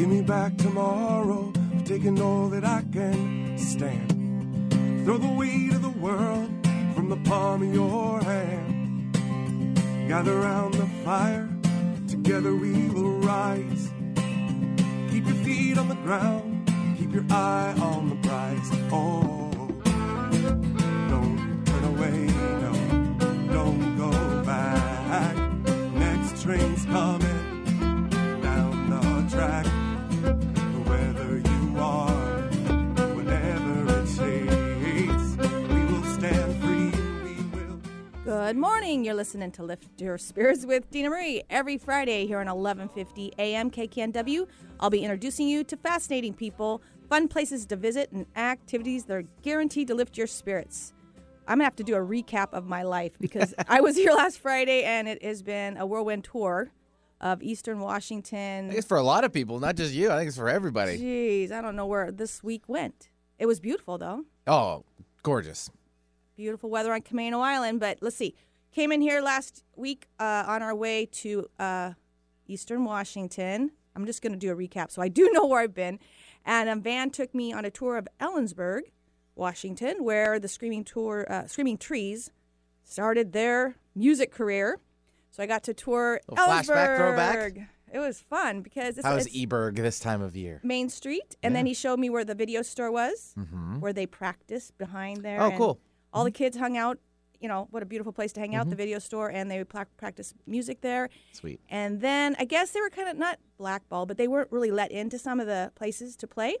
[0.00, 4.72] Give me back tomorrow, for taking all that I can stand.
[5.04, 6.48] Throw the weight of the world
[6.94, 9.12] from the palm of your hand.
[10.08, 11.50] Gather round the fire,
[12.08, 13.90] together we will rise.
[15.10, 18.70] Keep your feet on the ground, keep your eye on the prize.
[18.90, 19.50] Oh,
[21.10, 22.26] don't turn away,
[22.62, 22.72] no,
[23.52, 24.10] don't go
[24.44, 25.36] back.
[25.92, 27.19] Next train's coming
[38.50, 39.04] Good morning.
[39.04, 43.70] You're listening to Lift Your Spirits with Dena Marie every Friday here on 1150 AM
[43.70, 44.44] KKNW.
[44.80, 49.24] I'll be introducing you to fascinating people, fun places to visit, and activities that are
[49.42, 50.92] guaranteed to lift your spirits.
[51.46, 54.40] I'm gonna have to do a recap of my life because I was here last
[54.40, 56.72] Friday and it has been a whirlwind tour
[57.20, 58.64] of Eastern Washington.
[58.64, 60.10] I think it's for a lot of people, not just you.
[60.10, 60.98] I think it's for everybody.
[60.98, 63.10] Jeez, I don't know where this week went.
[63.38, 64.24] It was beautiful though.
[64.48, 64.84] Oh,
[65.22, 65.70] gorgeous.
[66.40, 67.80] Beautiful weather on Camano Island.
[67.80, 68.34] But let's see,
[68.72, 71.92] came in here last week uh, on our way to uh,
[72.46, 73.72] Eastern Washington.
[73.94, 75.98] I'm just going to do a recap, so I do know where I've been.
[76.46, 78.82] And a van took me on a tour of Ellensburg,
[79.34, 82.30] Washington, where the Screaming Tour, uh, Screaming Trees,
[82.84, 84.78] started their music career.
[85.30, 87.36] So I got to tour Little flashback, throwback?
[87.36, 87.66] Ellensburg.
[87.92, 90.60] It was fun because it's, How is it's Eberg this time of year?
[90.62, 93.34] Main Street, and then he showed me where the video store was,
[93.80, 95.40] where they practiced behind there.
[95.40, 95.80] Oh, and cool.
[96.12, 96.98] All the kids hung out.
[97.40, 99.70] You know what a beautiful place to hang out, the video store, and they would
[99.70, 101.08] pla- practice music there.
[101.32, 101.58] Sweet.
[101.70, 104.90] And then I guess they were kind of not blackballed, but they weren't really let
[104.92, 106.56] into some of the places to play.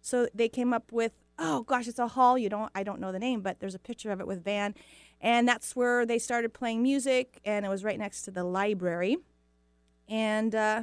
[0.00, 2.36] So they came up with, oh gosh, it's a hall.
[2.36, 4.74] You don't, I don't know the name, but there's a picture of it with Van,
[5.20, 9.18] and that's where they started playing music, and it was right next to the library,
[10.08, 10.82] and uh,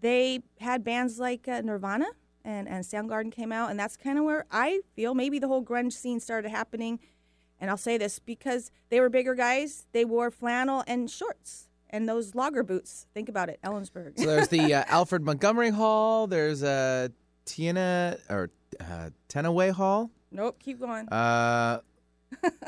[0.00, 2.06] they had bands like uh, Nirvana
[2.44, 5.64] and and Soundgarden came out, and that's kind of where I feel maybe the whole
[5.64, 7.00] grunge scene started happening.
[7.60, 9.86] And I'll say this because they were bigger guys.
[9.92, 13.06] They wore flannel and shorts and those logger boots.
[13.14, 14.18] Think about it, Ellensburg.
[14.18, 16.26] So there's the uh, Alfred Montgomery Hall.
[16.26, 17.08] There's uh,
[17.46, 20.10] Tiana or uh, Tenaway Hall.
[20.30, 21.08] nope, keep going.
[21.08, 21.80] Uh,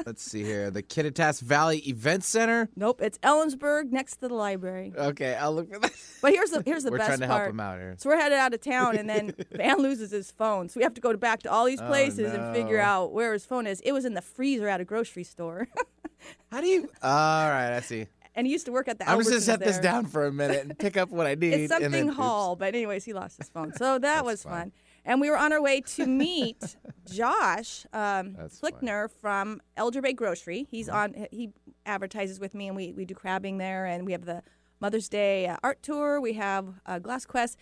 [0.07, 0.71] let's see here.
[0.71, 2.69] The Kittitas Valley Event Center.
[2.77, 4.93] nope, it's Ellensburg next to the library.
[4.97, 5.93] Okay, I'll look for that.
[6.23, 7.41] But here's the here's the We're best trying to part.
[7.43, 7.95] help him out here.
[7.99, 10.69] So we're headed out of town, and then Van loses his phone.
[10.69, 13.33] So we have to go back to all these Oh, places and figure out where
[13.33, 13.81] his phone is.
[13.81, 15.69] It was in the freezer at a grocery store,
[16.53, 16.83] How do you?
[17.03, 18.07] All right, I see.
[18.35, 19.09] and he used to work at the.
[19.09, 21.55] I'm just gonna set this down for a minute and pick up what I need.
[21.55, 22.59] It's something then, oops.
[22.59, 23.73] But anyways, he lost his phone.
[23.75, 24.53] So that was fine.
[24.53, 24.73] fun.
[25.05, 26.77] And we were on our way to meet
[27.11, 28.73] Josh um, That's fine.
[28.73, 30.67] Flickner from Elger Bay Grocery.
[30.71, 31.27] He's on.
[31.31, 31.51] He
[31.87, 34.43] advertises with me, and we, we do crabbing there, and we have the
[34.81, 36.21] Mother's Day uh, art tour.
[36.21, 37.59] We have uh, Glass Quest,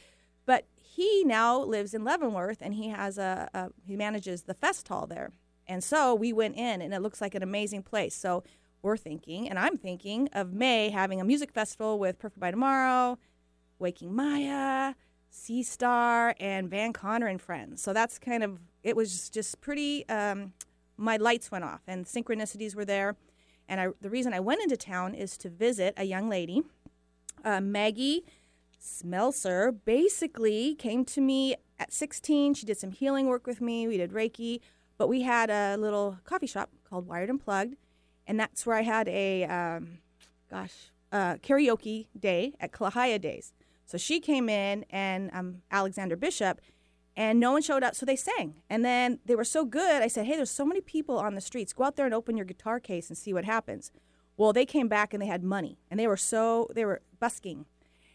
[0.47, 4.88] but he now lives in Leavenworth, and he has a, a he manages the fest
[4.88, 5.31] hall there.
[5.66, 8.15] And so we went in, and it looks like an amazing place.
[8.15, 8.43] So
[8.82, 13.19] we're thinking, and I'm thinking of May having a music festival with Perfect by Tomorrow,
[13.78, 14.94] Waking Maya,
[15.31, 17.83] Sea Star, and Van Conner and Friends.
[17.83, 20.09] So that's kind of it was just pretty.
[20.09, 20.53] Um,
[20.97, 23.16] my lights went off, and synchronicities were there.
[23.69, 26.62] And I, the reason I went into town is to visit a young lady,
[27.44, 28.25] uh, Maggie
[28.81, 29.77] Smelser.
[29.84, 32.55] Basically, came to me at 16.
[32.55, 33.87] She did some healing work with me.
[33.87, 34.61] We did Reiki,
[34.97, 37.77] but we had a little coffee shop called Wired and Plugged,
[38.27, 39.99] and that's where I had a um,
[40.50, 43.53] gosh, uh, karaoke day at Kla Ha Ya Days.
[43.88, 46.60] So she came in and um, Alexander Bishop,
[47.16, 48.56] and no one showed up, so they sang.
[48.69, 51.41] And then they were so good, I said, hey, there's so many people on the
[51.41, 51.72] streets.
[51.72, 53.91] Go out there and open your guitar case and see what happens.
[54.37, 57.65] Well, they came back and they had money, and they were so, they were busking.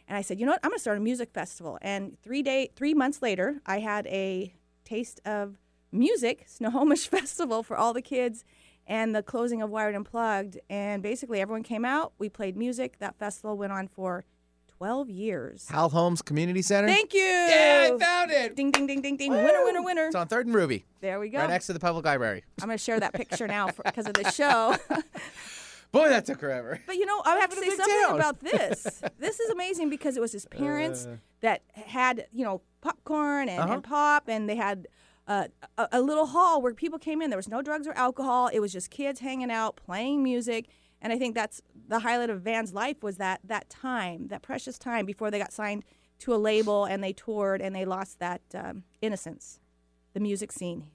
[0.07, 1.79] And I said, you know what, I'm going to start a music festival.
[1.81, 4.53] And three day, three months later, I had a
[4.85, 5.57] taste of
[5.91, 8.45] music, Snohomish Festival for all the kids
[8.85, 10.59] and the closing of Wired and Plugged.
[10.69, 12.13] And basically, everyone came out.
[12.19, 13.00] We played music.
[13.00, 14.23] That festival went on for
[14.84, 15.70] 12 years.
[15.70, 16.90] Hal Holmes Community Center.
[16.90, 17.22] Thank you.
[17.22, 18.53] Yeah, I found it.
[18.58, 19.32] Ding, ding, ding, ding, ding.
[19.32, 20.08] Winner, winner, winner.
[20.08, 21.38] It's on Third and Ruby, There we go.
[21.40, 22.44] right next to the public library.
[22.62, 24.76] I'm going to share that picture now because of the show.
[25.94, 26.82] Boy, that took forever.
[26.85, 29.02] But you know, I have to say something about this.
[29.20, 31.08] this is amazing because it was his parents
[31.40, 33.74] that had, you know, popcorn and, Uh-huh.
[33.76, 34.88] and pop, and they had
[35.30, 35.46] uh,
[35.78, 37.30] a, a little hall where people came in.
[37.30, 38.50] There was no drugs or alcohol.
[38.52, 40.68] It was just kids hanging out, playing music.
[41.03, 44.79] And I think that's the highlight of Van's life was that that time, that precious
[44.79, 45.84] time before they got signed
[46.20, 49.59] to a label and they toured and they lost that um, innocence,
[50.14, 50.85] the music scene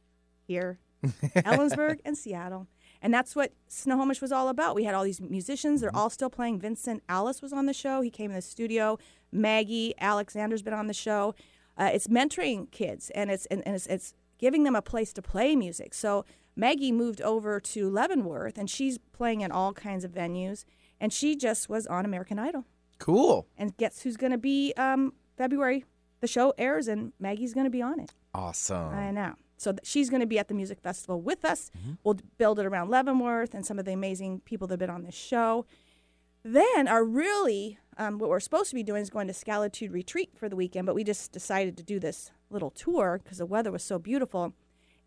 [0.47, 2.67] here, Ellensburg and Seattle.
[3.01, 4.75] And that's what Snohomish was all about.
[4.75, 5.83] We had all these musicians.
[5.83, 6.59] They're all still playing.
[6.59, 8.01] Vincent Alice was on the show.
[8.01, 8.99] He came in the studio.
[9.31, 11.35] Maggie Alexander's been on the show.
[11.77, 15.23] uh, it's mentoring kids and it's and, and it's, it's giving them a place to
[15.23, 15.95] play music.
[15.95, 16.25] So
[16.59, 20.65] Maggie moved over to Leavenworth and she's playing in all kinds of venues.
[21.01, 22.65] And she just was on American Idol.
[22.99, 23.47] Cool.
[23.57, 25.85] And guess who's going to be um, February?
[26.21, 28.13] The show airs and Maggie's going to be on it.
[28.35, 28.93] Awesome.
[28.93, 29.35] I know.
[29.57, 31.71] So th- she's going to be at the music festival with us.
[32.03, 35.05] We'll build it around Leavenworth and some of the amazing people that have been on
[35.05, 35.65] this show.
[36.43, 40.31] Then our really um, what we're supposed to be doing is going to Scalitude Retreat
[40.37, 43.73] for the weekend, but we just decided to do this little tour because the weather
[43.73, 44.55] was so beautiful.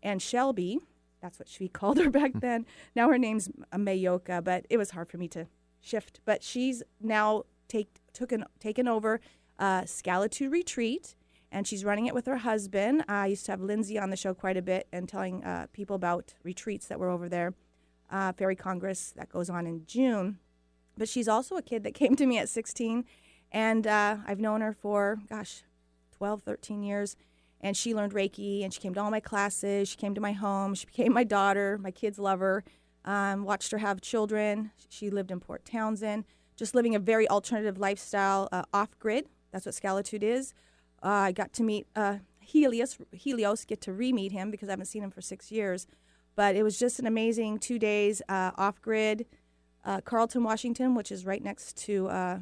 [0.02, 0.78] And Shelby,
[1.22, 2.66] that's what she called her back then.
[2.94, 5.46] Now her name's Mayoka, but it was hard for me to
[5.80, 6.20] shift.
[6.26, 9.20] But she's now take taken taken over
[9.58, 11.14] uh, Scalitude Retreat,
[11.50, 13.04] and she's running it with her husband.
[13.08, 15.96] I used to have Lindsay on the show quite a bit and telling uh, people
[15.96, 17.54] about retreats that were over there.
[18.10, 20.38] Uh, Fairy Congress that goes on in June.
[20.98, 23.04] But she's also a kid that came to me at 16,
[23.50, 25.62] and uh, I've known her for, gosh,
[26.16, 27.16] 12, 13 years.
[27.62, 29.88] And she learned Reiki, and she came to all my classes.
[29.88, 30.74] She came to my home.
[30.74, 31.78] She became my daughter.
[31.78, 32.64] My kids love her.
[33.04, 34.72] Um, watched her have children.
[34.88, 36.24] She lived in Port Townsend,
[36.56, 39.28] just living a very alternative lifestyle, uh, off grid.
[39.52, 40.54] That's what Scalitude is.
[41.02, 44.72] Uh, I got to meet uh, Helios, Helios, get to re meet him because I
[44.72, 45.86] haven't seen him for six years.
[46.34, 49.26] But it was just an amazing two days uh, off grid
[49.84, 52.38] uh, Carlton, Washington, which is right next to uh,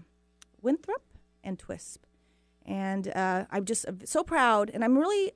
[0.63, 1.03] Winthrop
[1.43, 2.05] and Twisp.
[2.71, 5.33] And uh, I'm just so proud, and I'm really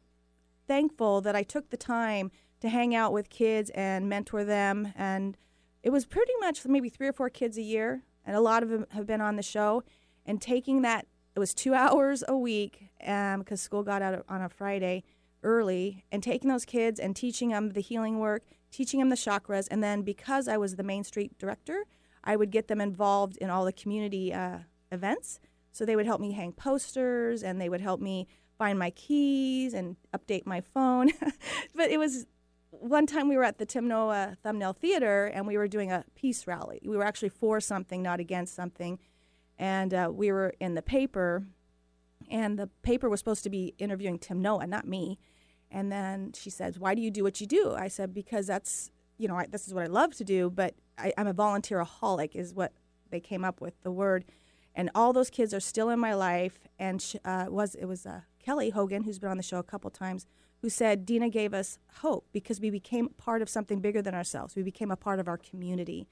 [0.69, 4.93] thankful that I took the time to hang out with kids and mentor them.
[4.95, 5.37] And
[5.83, 8.69] it was pretty much maybe three or four kids a year, and a lot of
[8.69, 9.83] them have been on the show.
[10.25, 14.41] And taking that, it was two hours a week because um, school got out on
[14.41, 15.03] a Friday
[15.43, 19.67] early, and taking those kids and teaching them the healing work, teaching them the chakras,
[19.73, 21.85] and then because I was the Main Street director,
[22.23, 24.59] I would get them involved in all the community uh,
[24.93, 25.41] events.
[25.75, 29.75] So they would help me hang posters, and they would help me find my keys
[29.75, 31.11] and update my phone.
[31.75, 32.27] but it was
[32.71, 36.05] one time we were at the Tim Noah Thumbnail Theater, and we were doing a
[36.15, 36.81] peace rally.
[36.85, 39.01] We were actually for something, not against something,
[39.59, 41.45] and uh, we were in the paper.
[42.31, 45.19] And the paper was supposed to be interviewing Tim Noah, not me.
[45.73, 48.93] And then she says, "Why do you do what you do?" I said, "Because that's
[49.19, 52.37] you know I, this is what I love to do, but I, I'm a volunteeraholic,
[52.37, 52.73] is what
[53.11, 54.25] they came up with the word."
[54.75, 56.59] And all those kids are still in my life.
[56.79, 59.91] And uh, was it was uh, Kelly Hogan, who's been on the show a couple
[59.91, 60.27] times,
[60.63, 64.57] who said Dena gave us hope because we became part of something bigger than ourselves.
[64.57, 66.09] We became a part of our community.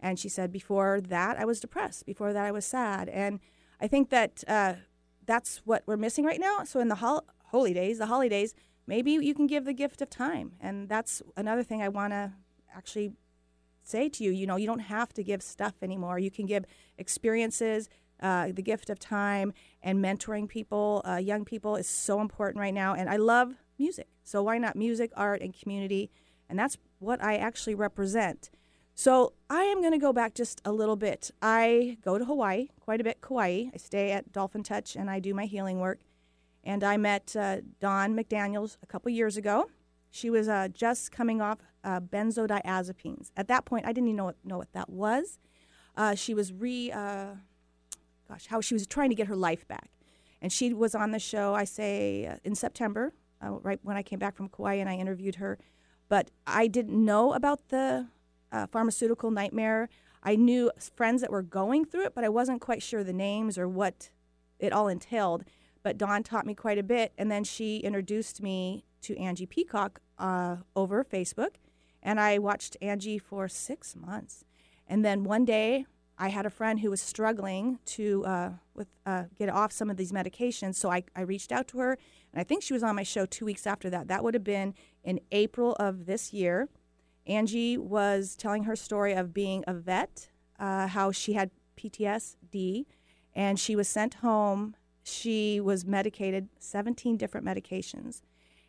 [0.00, 2.04] And she said, before that, I was depressed.
[2.04, 3.08] Before that, I was sad.
[3.08, 3.38] And
[3.80, 4.74] I think that uh,
[5.24, 6.64] that's what we're missing right now.
[6.64, 8.54] So in the hol- holy days, the holidays,
[8.86, 10.52] maybe you can give the gift of time.
[10.60, 12.32] And that's another thing I want to
[12.74, 13.12] actually
[13.84, 14.32] say to you.
[14.32, 16.18] You know, you don't have to give stuff anymore.
[16.18, 16.64] You can give
[16.98, 17.88] experiences,
[18.22, 19.52] uh, the gift of time,
[19.82, 22.94] and mentoring people, uh, young people, is so important right now.
[22.94, 24.08] And I love music.
[24.22, 26.10] So why not music, art, and community?
[26.48, 28.50] And that's what I actually represent.
[28.94, 31.30] So I am going to go back just a little bit.
[31.40, 33.64] I go to Hawaii quite a bit, Kauai.
[33.74, 36.00] I stay at Dolphin Touch and I do my healing work.
[36.62, 39.70] And I met uh, Dawn McDaniels a couple years ago.
[40.10, 43.30] She was uh, just coming off uh, benzodiazepines.
[43.36, 45.38] At that point, I didn't even know what, know what that was.
[45.96, 47.34] Uh, she was re, uh,
[48.32, 49.90] gosh, how she was trying to get her life back.
[50.40, 53.12] And she was on the show, I say, uh, in September,
[53.44, 55.58] uh, right when I came back from Kauai and I interviewed her.
[56.08, 58.08] But I didn't know about the
[58.50, 59.88] uh, pharmaceutical nightmare.
[60.22, 63.58] I knew friends that were going through it, but I wasn't quite sure the names
[63.58, 64.10] or what
[64.58, 65.44] it all entailed.
[65.82, 70.00] But Dawn taught me quite a bit, and then she introduced me to Angie Peacock
[70.18, 71.56] uh, over Facebook,
[72.02, 74.44] and I watched Angie for six months.
[74.86, 75.86] And then one day,
[76.22, 79.96] I had a friend who was struggling to uh, with uh, get off some of
[79.96, 81.98] these medications, so I, I reached out to her,
[82.32, 84.06] and I think she was on my show two weeks after that.
[84.06, 86.68] That would have been in April of this year.
[87.26, 90.28] Angie was telling her story of being a vet,
[90.60, 92.86] uh, how she had PTSD,
[93.34, 94.76] and she was sent home.
[95.02, 98.22] She was medicated, 17 different medications,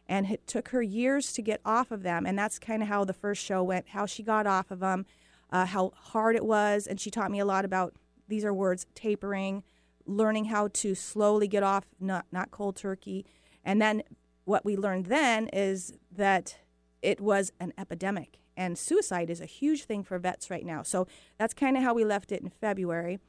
[0.10, 2.26] and it took her years to get off of them.
[2.26, 5.06] And that's kind of how the first show went, how she got off of them,
[5.54, 6.88] uh, how hard it was.
[6.88, 7.94] And she taught me a lot about
[8.28, 9.64] these are words tapering,
[10.06, 13.26] learning how to slowly get off, not, not cold turkey.
[13.64, 14.04] And then
[14.44, 16.58] what we learned then is that
[17.02, 20.84] it was an epidemic and suicide is a huge thing for vets right now.
[20.84, 21.08] So
[21.38, 23.20] that's kind of how we left it in February.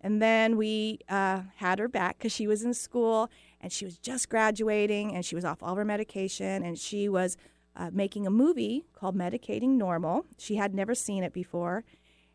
[0.00, 3.98] And then we uh, had her back because she was in school and she was
[3.98, 7.36] just graduating and she was off all of her medication and she was
[7.76, 10.26] uh, making a movie called Medicating Normal.
[10.38, 11.84] She had never seen it before.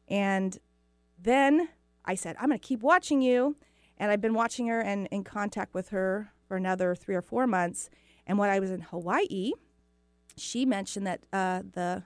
[0.07, 0.57] And
[1.21, 1.69] then
[2.05, 3.57] I said, I'm going to keep watching you.
[3.97, 7.47] And I've been watching her and in contact with her for another three or four
[7.47, 7.89] months.
[8.25, 9.53] And when I was in Hawaii,
[10.35, 12.03] she mentioned that uh, the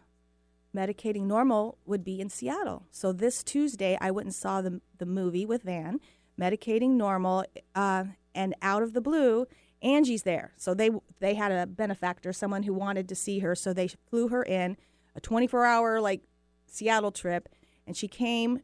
[0.75, 2.85] medicating normal would be in Seattle.
[2.91, 5.99] So this Tuesday, I went and saw the the movie with Van,
[6.39, 7.43] medicating normal,
[7.75, 9.47] uh, and out of the blue,
[9.81, 10.53] Angie's there.
[10.57, 14.27] So they they had a benefactor, someone who wanted to see her, so they flew
[14.29, 14.77] her in
[15.15, 16.21] a 24 hour like
[16.67, 17.49] Seattle trip,
[17.85, 18.61] and she came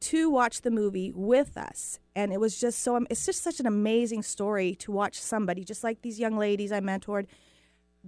[0.00, 1.98] to watch the movie with us.
[2.16, 5.84] And it was just so, it's just such an amazing story to watch somebody, just
[5.84, 7.26] like these young ladies I mentored,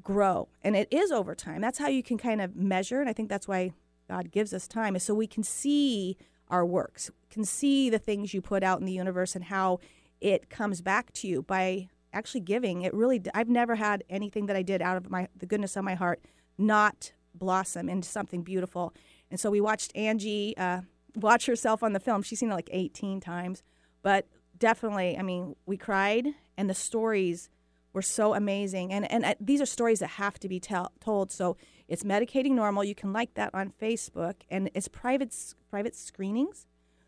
[0.03, 0.49] grow.
[0.63, 1.61] And it is over time.
[1.61, 3.01] That's how you can kind of measure.
[3.01, 3.73] And I think that's why
[4.09, 6.17] God gives us time, is so we can see
[6.49, 9.81] our works, can see the things you put out in the universe and how
[10.21, 12.83] it comes back to you by actually giving.
[12.83, 15.85] It really, I've never had anything that I did out of my the goodness of
[15.85, 16.21] my heart
[16.59, 18.93] not blossom into something beautiful.
[19.31, 20.83] And so we watched Angie uh,
[21.17, 22.23] watch herself on the film.
[22.23, 23.63] She's seen it like 18 times,
[24.03, 24.27] but
[24.59, 27.49] definitely, I mean, we cried, and the stories
[27.93, 28.93] were so amazing.
[28.93, 31.31] And and uh, these are stories that have to be tell, told.
[31.31, 31.57] So
[31.89, 32.85] it's medicating normal.
[32.85, 35.35] You can like that on Facebook, and it's private
[35.71, 36.67] private screenings.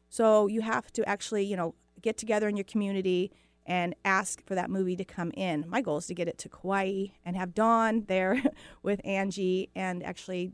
[0.09, 3.33] So you have to actually, you know, get together in your community
[3.67, 5.65] and ask for that movie to come in.
[5.69, 8.43] My goal is to get it to Kauai and have Dawn there
[8.83, 10.53] with Angie, and actually,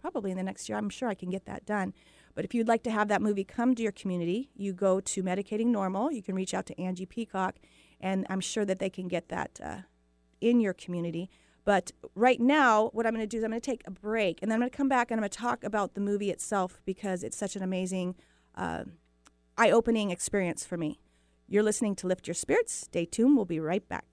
[0.00, 1.92] probably in the next year, I'm sure I can get that done.
[2.34, 5.22] But if you'd like to have that movie come to your community, you go to
[5.22, 6.12] Medicating Normal.
[6.12, 7.56] You can reach out to Angie Peacock,
[8.00, 9.78] and I'm sure that they can get that uh,
[10.40, 11.30] in your community.
[11.64, 14.40] But right now, what I'm going to do is I'm going to take a break,
[14.40, 16.30] and then I'm going to come back and I'm going to talk about the movie
[16.30, 18.14] itself because it's such an amazing,
[18.54, 18.84] uh,
[19.58, 21.00] eye opening experience for me.
[21.48, 22.72] You're listening to Lift Your Spirits.
[22.72, 23.36] Stay tuned.
[23.36, 24.04] We'll be right back.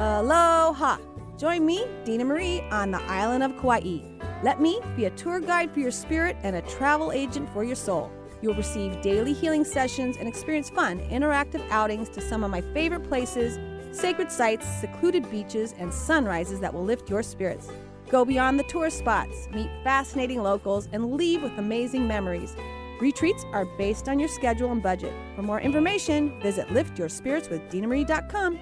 [0.00, 1.17] Aloha!
[1.38, 4.00] Join me, Dena Marie, on the island of Kauai.
[4.42, 7.76] Let me be a tour guide for your spirit and a travel agent for your
[7.76, 8.10] soul.
[8.42, 13.08] You'll receive daily healing sessions and experience fun, interactive outings to some of my favorite
[13.08, 13.56] places,
[13.92, 17.68] sacred sites, secluded beaches, and sunrises that will lift your spirits.
[18.10, 22.56] Go beyond the tourist spots, meet fascinating locals, and leave with amazing memories.
[23.00, 25.12] Retreats are based on your schedule and budget.
[25.36, 28.58] For more information, visit liftyourspiritswithdinamarie.com.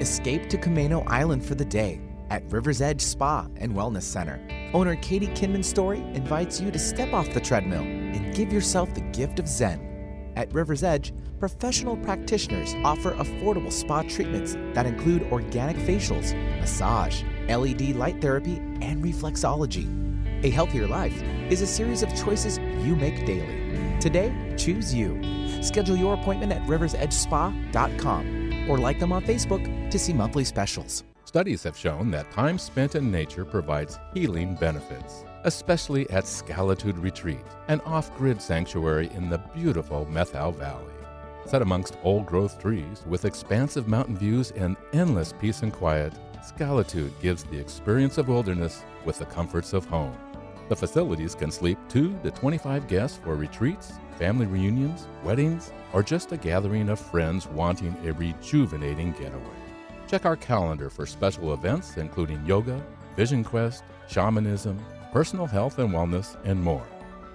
[0.00, 4.40] Escape to Camano Island for the day at River's Edge Spa and Wellness Center.
[4.72, 9.00] Owner Katie Kinman Story invites you to step off the treadmill and give yourself the
[9.12, 10.32] gift of Zen.
[10.36, 17.94] At River's Edge, professional practitioners offer affordable spa treatments that include organic facials, massage, LED
[17.94, 19.86] light therapy, and reflexology.
[20.44, 23.96] A healthier life is a series of choices you make daily.
[24.00, 25.22] Today, choose you.
[25.62, 31.04] Schedule your appointment at riversedgespa.com or like them on Facebook to see monthly specials.
[31.24, 37.44] Studies have shown that time spent in nature provides healing benefits, especially at Scalitude Retreat,
[37.68, 40.92] an off grid sanctuary in the beautiful Methow Valley.
[41.46, 47.12] Set amongst old growth trees with expansive mountain views and endless peace and quiet, Scalitude
[47.20, 50.16] gives the experience of wilderness with the comforts of home.
[50.68, 56.32] The facilities can sleep 2 to 25 guests for retreats, family reunions, weddings, or just
[56.32, 59.42] a gathering of friends wanting a rejuvenating getaway.
[60.08, 62.84] Check our calendar for special events including yoga,
[63.16, 64.78] vision quest, shamanism,
[65.12, 66.86] personal health and wellness, and more.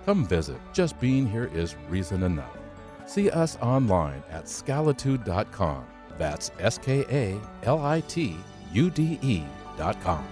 [0.05, 0.57] Come visit.
[0.73, 2.57] Just being here is reason enough.
[3.05, 5.85] See us online at scalitude.com.
[6.17, 8.35] That's S K A L I T
[8.73, 10.27] U D E.com.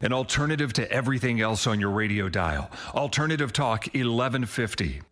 [0.00, 2.70] An alternative to everything else on your radio dial.
[2.94, 5.02] Alternative Talk 1150.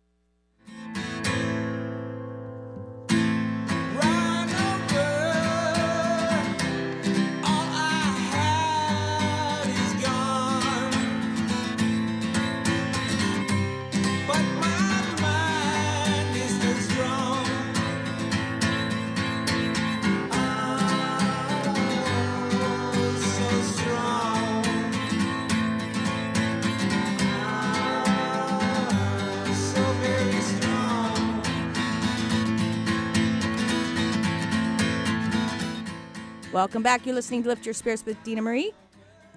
[36.69, 37.03] Welcome back.
[37.03, 38.73] You're listening to Lift Your Spirits with Dena Marie.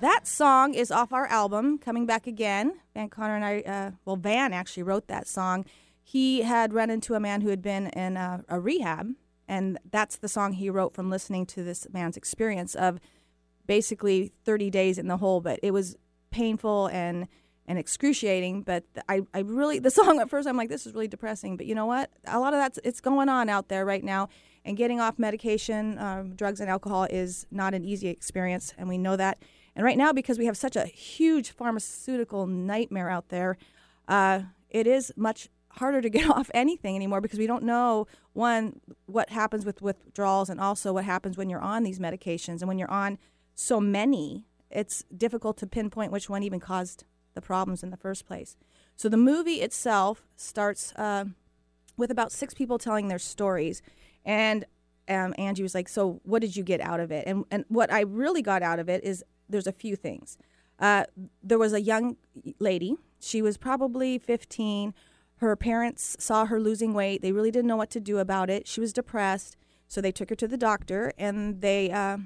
[0.03, 2.75] That song is off our album, Coming Back Again.
[2.93, 5.65] Van Conner and I, uh, well, Van actually wrote that song.
[6.03, 9.15] He had run into a man who had been in a, a rehab,
[9.49, 13.01] and that's the song he wrote from listening to this man's experience of
[13.67, 15.41] basically 30 days in the hole.
[15.41, 15.97] But it was
[16.31, 17.29] painful and
[17.67, 18.61] and excruciating.
[18.61, 21.57] But I, I really, the song at first, I'm like, this is really depressing.
[21.57, 22.11] But you know what?
[22.27, 24.29] A lot of that's, it's going on out there right now.
[24.65, 28.75] And getting off medication, um, drugs, and alcohol is not an easy experience.
[28.79, 29.43] And we know that.
[29.75, 33.57] And right now, because we have such a huge pharmaceutical nightmare out there,
[34.07, 38.81] uh, it is much harder to get off anything anymore because we don't know one
[39.07, 42.79] what happens with withdrawals and also what happens when you're on these medications and when
[42.79, 43.19] you're on
[43.55, 47.05] so many it's difficult to pinpoint which one even caused
[47.35, 48.57] the problems in the first place
[48.97, 51.25] so the movie itself starts uh,
[51.97, 53.83] with about six people telling their stories
[54.25, 54.65] and
[55.09, 57.93] um, angie was like so what did you get out of it and, and what
[57.93, 60.39] i really got out of it is there's a few things
[60.79, 61.05] uh,
[61.43, 62.17] there was a young
[62.59, 64.95] lady she was probably 15
[65.43, 67.21] her parents saw her losing weight.
[67.21, 68.69] They really didn't know what to do about it.
[68.69, 69.57] She was depressed,
[69.89, 72.19] so they took her to the doctor and they uh,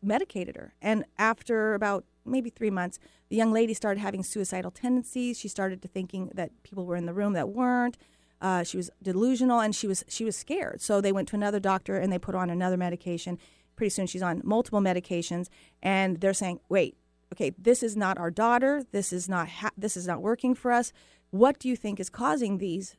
[0.00, 0.72] medicated her.
[0.80, 5.36] And after about maybe three months, the young lady started having suicidal tendencies.
[5.36, 7.96] She started to thinking that people were in the room that weren't.
[8.40, 10.80] Uh, she was delusional and she was she was scared.
[10.80, 13.38] So they went to another doctor and they put on another medication.
[13.76, 15.48] Pretty soon she's on multiple medications,
[15.82, 16.96] and they're saying, "Wait,
[17.32, 18.84] okay, this is not our daughter.
[18.92, 20.92] This is not ha- this is not working for us
[21.30, 22.96] what do you think is causing these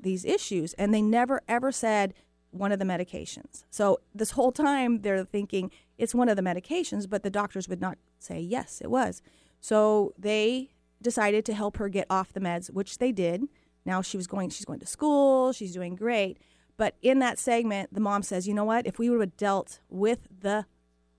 [0.00, 2.14] these issues and they never ever said
[2.50, 7.08] one of the medications so this whole time they're thinking it's one of the medications
[7.08, 9.22] but the doctors would not say yes it was
[9.60, 10.70] so they
[11.00, 13.42] decided to help her get off the meds which they did
[13.84, 16.38] now she was going she's going to school she's doing great
[16.76, 19.80] but in that segment the mom says you know what if we would have dealt
[19.88, 20.66] with the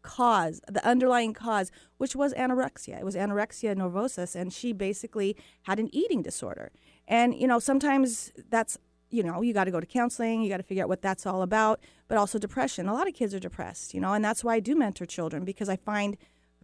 [0.05, 2.99] cause, the underlying cause, which was anorexia.
[2.99, 6.71] It was anorexia nervosa, and she basically had an eating disorder.
[7.07, 8.77] And, you know, sometimes that's,
[9.09, 11.25] you know, you got to go to counseling, you got to figure out what that's
[11.25, 12.87] all about, but also depression.
[12.87, 15.43] A lot of kids are depressed, you know, and that's why I do mentor children
[15.43, 16.17] because I find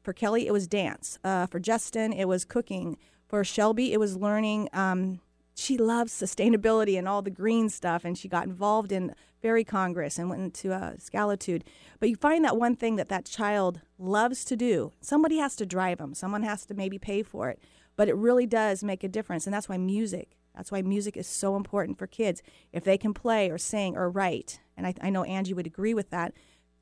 [0.04, 1.20] for Kelly, it was dance.
[1.24, 2.98] Uh, for Justin, it was cooking.
[3.28, 4.68] For Shelby, it was learning.
[4.74, 5.20] Um,
[5.56, 10.18] she loves sustainability and all the green stuff, and she got involved in Fairy Congress
[10.18, 11.64] and went into uh, Scalitude.
[12.00, 15.66] But you find that one thing that that child loves to do, somebody has to
[15.66, 17.60] drive them, someone has to maybe pay for it,
[17.96, 19.46] but it really does make a difference.
[19.46, 22.42] And that's why music, that's why music is so important for kids.
[22.72, 25.94] If they can play or sing or write, and I, I know Angie would agree
[25.94, 26.34] with that,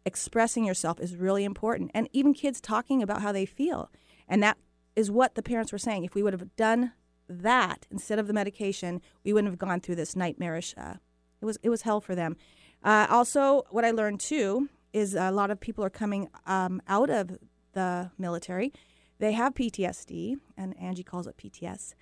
[0.05, 1.91] expressing yourself is really important.
[1.93, 3.91] And even kids talking about how they feel.
[4.27, 4.58] And that
[4.95, 6.03] is what the parents were saying.
[6.03, 6.93] If we would have done
[7.29, 10.95] that instead of the medication, we wouldn't have gone through this nightmarish uh,
[11.41, 12.35] it was it was hell for them.
[12.83, 17.09] Uh, also, what I learned too is a lot of people are coming um, out
[17.09, 17.37] of
[17.73, 18.73] the military.
[19.19, 21.93] They have PTSD, and Angie calls it PTS.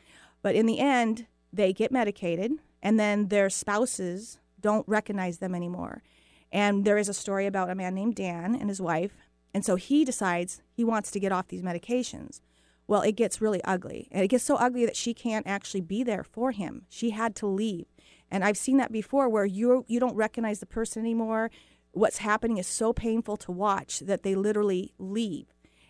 [0.42, 6.04] But in the end, they get medicated, and then their spouses don't recognize them anymore.
[6.52, 9.18] And there is a story about a man named Dan and his wife.
[9.54, 12.40] And so he decides he wants to get off these medications.
[12.88, 14.08] Well, it gets really ugly.
[14.12, 16.84] And it gets so ugly that she can't actually be there for him.
[16.90, 17.86] She had to leave.
[18.32, 21.52] And I've seen that before where you you don't recognize the person anymore.
[21.92, 25.48] What's happening is so painful to watch that they literally leave.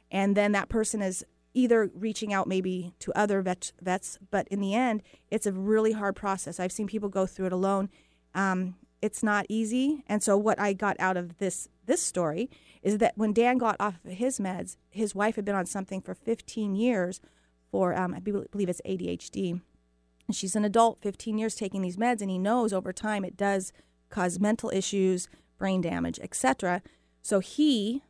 [0.09, 4.61] And then that person is either reaching out maybe to other vet, vets, but in
[4.61, 6.59] the end, it's a really hard process.
[6.59, 7.89] I've seen people go through it alone.
[8.35, 10.03] Um, it's not easy.
[10.07, 12.49] And so what I got out of this this story
[12.81, 16.01] is that when Dan got off of his meds, his wife had been on something
[16.01, 17.21] for 15 years
[17.71, 19.61] for um, I believe it's ADHD
[20.33, 23.71] she's an adult, 15 years taking these meds, and he knows over time it does
[24.09, 26.81] cause mental issues, brain damage, etc.
[27.21, 28.03] So he,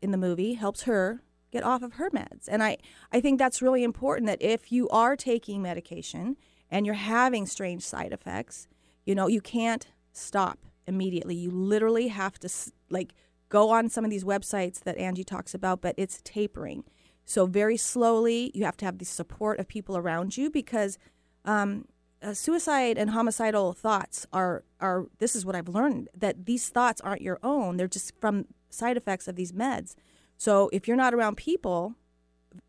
[0.00, 2.48] in the movie, helps her get off of her meds.
[2.48, 2.78] And I,
[3.12, 6.36] I think that's really important that if you are taking medication
[6.70, 8.68] and you're having strange side effects,
[9.04, 11.34] you know, you can't stop immediately.
[11.34, 12.48] You literally have to
[12.90, 13.14] like
[13.48, 16.84] go on some of these websites that Angie talks about, but it's tapering.
[17.24, 20.98] So very slowly, you have to have the support of people around you because
[21.44, 21.86] um,
[22.22, 27.00] uh, suicide and homicidal thoughts are are this is what I've learned that these thoughts
[27.00, 27.76] aren't your own.
[27.76, 29.94] They're just from side effects of these meds.
[30.36, 31.94] So if you're not around people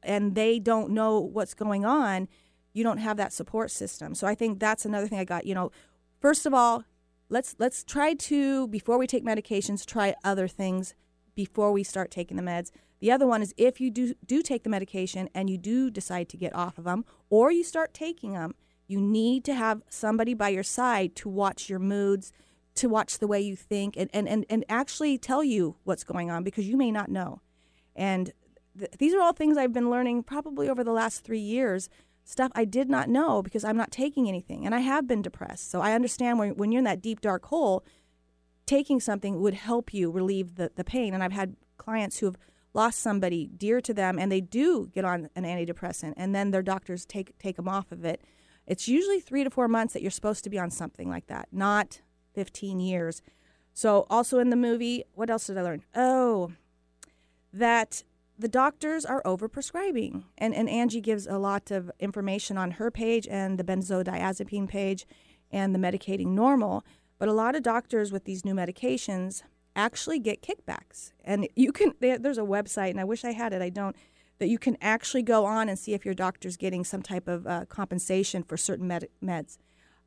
[0.01, 2.27] and they don't know what's going on,
[2.73, 4.15] you don't have that support system.
[4.15, 5.45] So I think that's another thing I got.
[5.45, 5.71] You know,
[6.19, 6.84] first of all,
[7.29, 10.95] let's let's try to before we take medications, try other things
[11.36, 12.71] before we start taking the meds.
[12.99, 16.29] The other one is if you do do take the medication and you do decide
[16.29, 18.55] to get off of them or you start taking them,
[18.88, 22.31] you need to have somebody by your side to watch your moods,
[22.75, 26.29] to watch the way you think, and, and, and, and actually tell you what's going
[26.29, 27.41] on because you may not know.
[27.95, 28.31] And
[28.77, 31.89] th- these are all things I've been learning probably over the last three years.
[32.25, 34.65] Stuff I did not know because I'm not taking anything.
[34.65, 35.69] And I have been depressed.
[35.69, 37.83] So I understand when, when you're in that deep, dark hole,
[38.65, 41.13] taking something would help you relieve the, the pain.
[41.13, 42.38] And I've had clients who have
[42.73, 46.63] lost somebody dear to them and they do get on an antidepressant and then their
[46.63, 48.21] doctors take take them off of it
[48.65, 51.47] it's usually three to four months that you're supposed to be on something like that
[51.51, 52.01] not
[52.33, 53.21] 15 years
[53.73, 56.51] so also in the movie what else did i learn oh
[57.51, 58.03] that
[58.38, 63.28] the doctors are overprescribing and, and angie gives a lot of information on her page
[63.28, 65.06] and the benzodiazepine page
[65.52, 66.84] and the medicating normal
[67.19, 69.43] but a lot of doctors with these new medications
[69.76, 71.12] actually get kickbacks.
[71.24, 73.96] And you can, there's a website, and I wish I had it, I don't,
[74.39, 77.48] that you can actually go on and see if your doctor's getting some type of
[77.48, 79.58] uh, compensation for certain med- meds.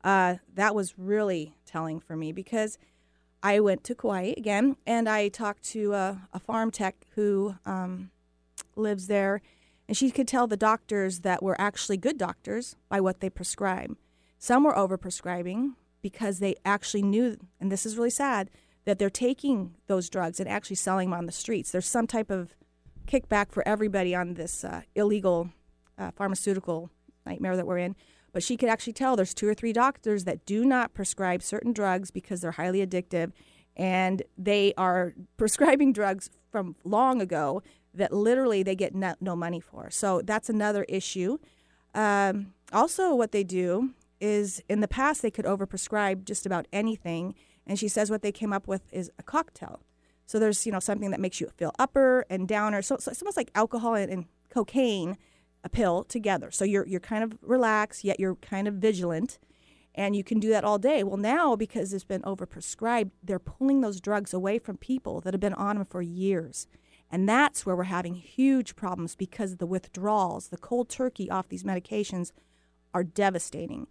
[0.03, 2.77] Uh, that was really telling for me because
[3.41, 8.11] I went to Kauai again and I talked to a, a pharm tech who um,
[8.77, 9.41] lives there,
[9.87, 13.95] and she could tell the doctors that were actually good doctors by what they prescribe.
[14.37, 18.49] Some were overprescribing because they actually knew, and this is really sad,
[18.85, 21.71] that they're taking those drugs and actually selling them on the streets.
[21.71, 22.55] There's some type of
[23.07, 25.49] kickback for everybody on this uh, illegal
[25.97, 26.89] uh, pharmaceutical
[27.25, 27.95] nightmare that we're in.
[28.33, 31.73] But she could actually tell there's two or three doctors that do not prescribe certain
[31.73, 33.31] drugs because they're highly addictive,
[33.75, 37.63] and they are prescribing drugs from long ago
[37.97, 39.89] that literally they get no, no money for.
[39.91, 41.37] So that's another issue.
[41.93, 47.35] Um, also, what they do is in the past they could overprescribe just about anything
[47.67, 49.81] and she says what they came up with is a cocktail.
[50.25, 52.81] So there's, you know, something that makes you feel upper and downer.
[52.81, 55.17] So, so it's almost like alcohol and, and cocaine,
[55.63, 56.49] a pill together.
[56.49, 59.37] So you're you're kind of relaxed, yet you're kind of vigilant,
[59.95, 61.03] and you can do that all day.
[61.03, 65.41] Well, now because it's been overprescribed, they're pulling those drugs away from people that have
[65.41, 66.67] been on them for years.
[67.09, 71.63] And that's where we're having huge problems because the withdrawals, the cold turkey off these
[71.63, 72.31] medications
[72.93, 73.87] are devastating.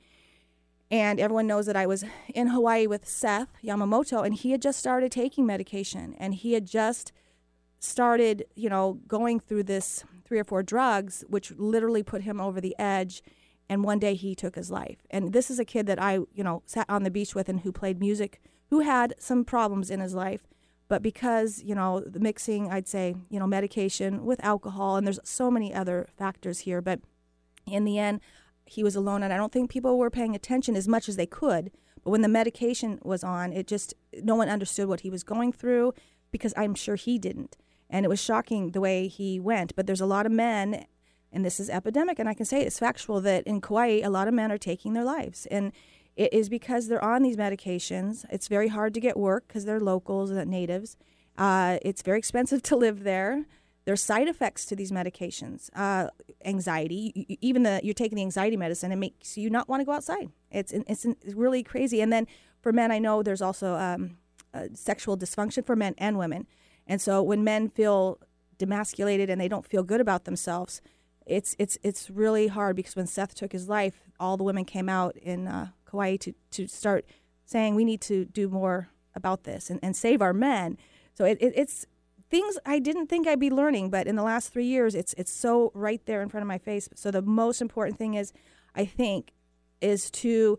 [0.91, 4.79] And everyone knows that I was in Hawaii with Seth Yamamoto, and he had just
[4.79, 7.13] started taking medication, and he had just
[7.81, 12.61] started, you know, going through this three or four drugs, which literally put him over
[12.61, 13.23] the edge.
[13.69, 14.99] And one day he took his life.
[15.11, 17.61] And this is a kid that I, you know, sat on the beach with and
[17.61, 20.47] who played music, who had some problems in his life.
[20.89, 25.19] But because, you know, the mixing, I'd say, you know, medication with alcohol, and there's
[25.25, 26.81] so many other factors here.
[26.81, 27.01] But
[27.67, 28.21] in the end,
[28.67, 31.27] he was alone, and I don't think people were paying attention as much as they
[31.27, 31.71] could.
[32.05, 35.53] But when the medication was on, it just no one understood what he was going
[35.53, 35.93] through
[36.31, 37.57] because I'm sure he didn't.
[37.91, 39.75] And it was shocking the way he went.
[39.75, 40.87] But there's a lot of men,
[41.33, 44.29] and this is epidemic, and I can say it's factual that in Kauai, a lot
[44.29, 45.47] of men are taking their lives.
[45.47, 45.73] And
[46.17, 48.25] it is because they're on these medications.
[48.31, 50.97] It's very hard to get work because they're locals and natives.
[51.37, 53.45] Uh, it's very expensive to live there.
[53.85, 55.71] There's side effects to these medications.
[55.77, 56.09] Uh,
[56.45, 59.93] anxiety, even the you're taking the anxiety medicine, it makes you not want to go
[59.93, 60.31] outside.
[60.51, 62.01] It's it's, it's really crazy.
[62.01, 62.27] And then
[62.61, 64.17] for men, I know there's also um,
[64.53, 66.49] uh, sexual dysfunction for men and women.
[66.87, 68.19] And so when men feel
[68.59, 70.81] demasculated and they don't feel good about themselves,
[71.27, 74.89] it's it's it's really hard because when Seth took his life, all the women came
[74.89, 77.07] out in uh, Kauai to to start
[77.45, 80.77] saying we need to do more about this and, and save our men.
[81.15, 81.87] So it, it, it's
[82.29, 85.33] things I didn't think I'd be learning, but in the last three years, it's it's
[85.33, 86.89] so right there in front of my face.
[86.95, 88.33] So the most important thing is,
[88.75, 89.33] I think,
[89.81, 90.59] is to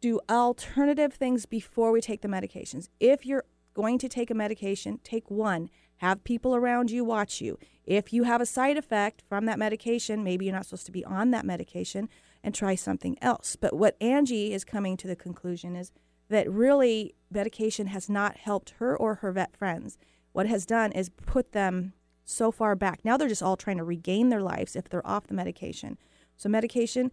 [0.00, 2.88] do alternative things before we take the medications.
[2.98, 5.68] If you're going to take a medication, take one.
[5.98, 7.58] Have people around you watch you.
[7.84, 11.04] If you have a side effect from that medication, maybe you're not supposed to be
[11.04, 12.08] on that medication
[12.42, 13.56] and try something else.
[13.56, 15.92] But what Angie is coming to the conclusion is
[16.28, 19.98] that really medication has not helped her or her vet friends
[20.32, 21.92] what has done is put them
[22.24, 23.00] so far back.
[23.04, 25.98] Now they're just all trying to regain their lives if they're off the medication.
[26.36, 27.10] So medication,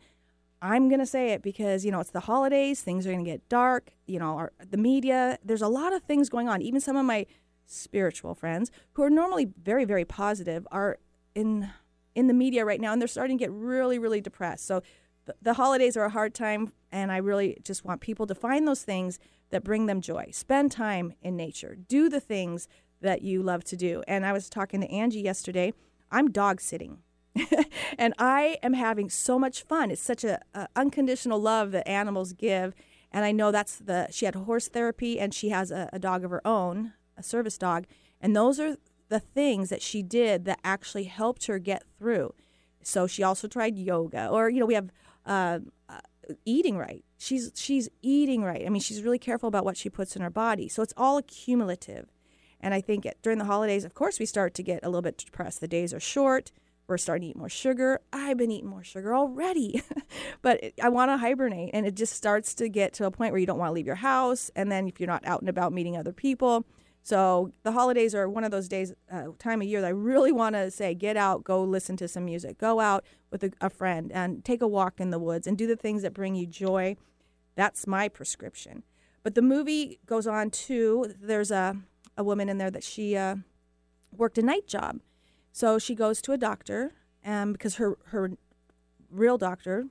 [0.62, 3.30] I'm going to say it because, you know, it's the holidays, things are going to
[3.30, 6.62] get dark, you know, our, the media, there's a lot of things going on.
[6.62, 7.26] Even some of my
[7.66, 11.00] spiritual friends who are normally very very positive are
[11.36, 11.70] in
[12.16, 14.66] in the media right now and they're starting to get really really depressed.
[14.66, 14.82] So
[15.42, 18.84] the, holidays are a hard time and I really just want people to find those
[18.84, 20.30] things that bring them joy.
[20.32, 21.76] Spend time in nature.
[21.76, 22.68] Do the things
[23.02, 24.04] that you love to do.
[24.08, 25.74] And I was talking to Angie yesterday.
[26.12, 27.00] I'm dog sitting.
[27.98, 29.92] and I am having so much fun.
[29.92, 32.74] It's such a, a, unconditional love that animals give,
[33.12, 34.08] and I know that's the.
[34.12, 37.58] She had horse therapy, and she has a, a dog of her own, a service
[37.58, 37.86] dog,
[38.22, 38.78] and those are
[39.10, 42.34] the things that she did that actually helped her get through.
[42.84, 44.92] So she also tried yoga, or you know, we have
[45.28, 45.60] uh,
[45.90, 46.00] uh,
[46.46, 47.04] eating right.
[47.18, 48.66] She's she's eating right.
[48.66, 50.68] I mean, she's really careful about what she puts in her body.
[50.68, 52.12] So it's all accumulative.
[52.60, 55.18] And I think during the holidays, of course, we start to get a little bit
[55.18, 55.62] depressed.
[55.62, 56.52] The days are short.
[56.88, 58.00] We're starting to eat more sugar.
[58.14, 59.84] I've been eating more sugar already,
[60.42, 61.72] but I want to hibernate.
[61.74, 63.86] And it just starts to get to a point where you don't want to leave
[63.86, 64.50] your house.
[64.56, 66.66] And then if you're not out and about meeting other people.
[67.08, 70.34] So the holidays are one of those days, uh, time of year that I really
[70.34, 73.70] want to say, get out, go listen to some music, go out with a, a
[73.70, 76.46] friend, and take a walk in the woods, and do the things that bring you
[76.46, 76.98] joy.
[77.56, 78.84] That's my prescription.
[79.24, 81.78] But the movie goes on to there's a
[82.18, 83.38] a woman in there that she uh,
[84.12, 85.00] worked a night job,
[85.54, 86.92] so she goes to a doctor,
[87.24, 88.32] and because her her
[89.10, 89.86] real doctor,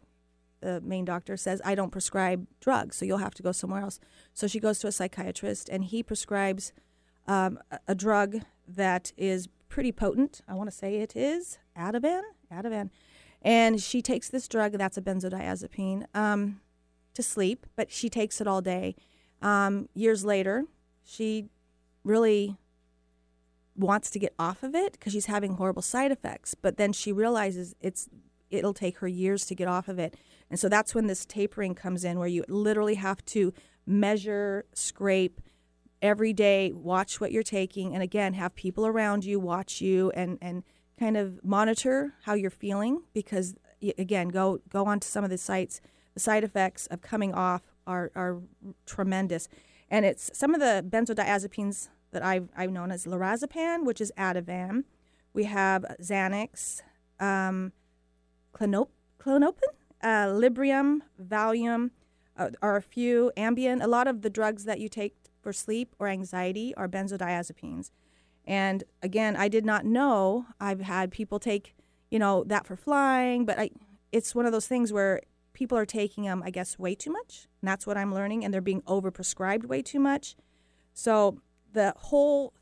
[0.61, 3.99] the main doctor says I don't prescribe drugs, so you'll have to go somewhere else.
[4.35, 6.75] So she goes to a psychiatrist, and he prescribes
[7.27, 10.41] um, a, drug that is pretty potent.
[10.49, 12.23] I want to say it is Ativan.
[12.53, 12.91] Ativan.
[13.43, 16.61] And she takes this drug, that's a benzodiazepine, um,
[17.15, 18.97] to sleep, but she takes it all day.
[19.43, 20.65] Um, years later,
[21.05, 21.47] she
[22.05, 22.57] really
[23.77, 26.55] wants to get off of it because she's having horrible side effects.
[26.55, 28.09] But then she realizes it's
[28.51, 30.17] it'll take her years to get off of it,
[30.51, 33.53] and so that's when this tapering comes in, where you literally have to
[33.87, 35.41] measure, scrape,
[36.03, 40.39] every day watch what you're taking and again have people around you watch you and
[40.41, 40.63] and
[40.99, 43.55] kind of monitor how you're feeling because
[43.99, 45.81] again go go onto some of the sites.
[46.15, 48.41] The side effects of coming off are are
[48.87, 49.49] tremendous.
[49.91, 54.85] And it's some of the benzodiazepines that I've, I've known as lorazepam which is ativan.
[55.33, 56.81] We have xanax
[57.21, 57.73] um,
[58.55, 58.89] clonop,
[59.21, 61.91] klonopin uh, librium valium
[62.37, 65.15] uh, are a few ambien a lot of the drugs that you take
[65.47, 67.93] for sleep or anxiety are benzodiazepines.
[68.49, 70.47] And again, I did not know.
[70.59, 71.77] I've had people take,
[72.11, 73.71] you know, that for flying, but I,
[74.11, 75.21] it's one of those things where
[75.53, 77.47] people are taking them, I guess, way too much.
[77.63, 78.45] And that's what I'm learning.
[78.45, 80.35] And they're being overprescribed way too much.
[80.93, 81.41] So
[81.73, 82.53] the whole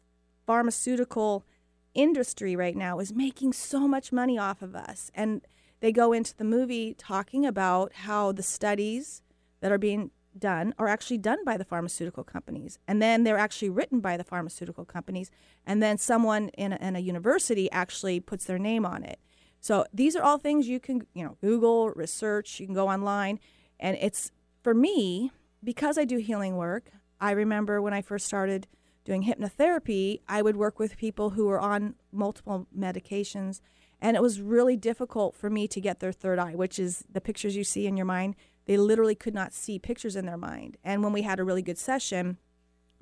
[0.44, 1.47] pharmaceutical
[1.94, 5.11] industry right now is making so much money off of us.
[5.14, 5.40] And
[5.81, 9.23] they go into the movie talking about how the studies
[9.62, 12.79] that are being done are actually done by the pharmaceutical companies.
[12.87, 15.31] And then they're actually written by the pharmaceutical companies.
[15.66, 19.18] And then someone in a, in a university actually puts their name on it.
[19.61, 23.40] So these are all things you can, you know, Google, research, you can go online.
[23.81, 24.31] And it's
[24.62, 25.31] for me,
[25.62, 28.66] because I do healing work, I remember when I first started
[29.05, 33.61] doing hypnotherapy, I would work with people who were on multiple medications.
[34.01, 37.20] And it was really difficult for me to get their third eye, which is the
[37.20, 38.35] pictures you see in your mind
[38.66, 40.77] they literally could not see pictures in their mind.
[40.83, 42.38] And when we had a really good session,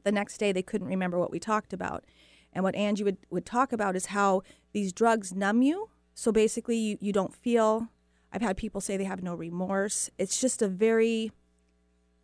[0.05, 2.05] the next day they couldn't remember what we talked about.
[2.53, 5.88] And what Angie would, would talk about is how these drugs numb you.
[6.14, 7.88] So basically, you, you don't feel.
[8.33, 10.11] I've had people say they have no remorse.
[10.18, 11.33] It's just a very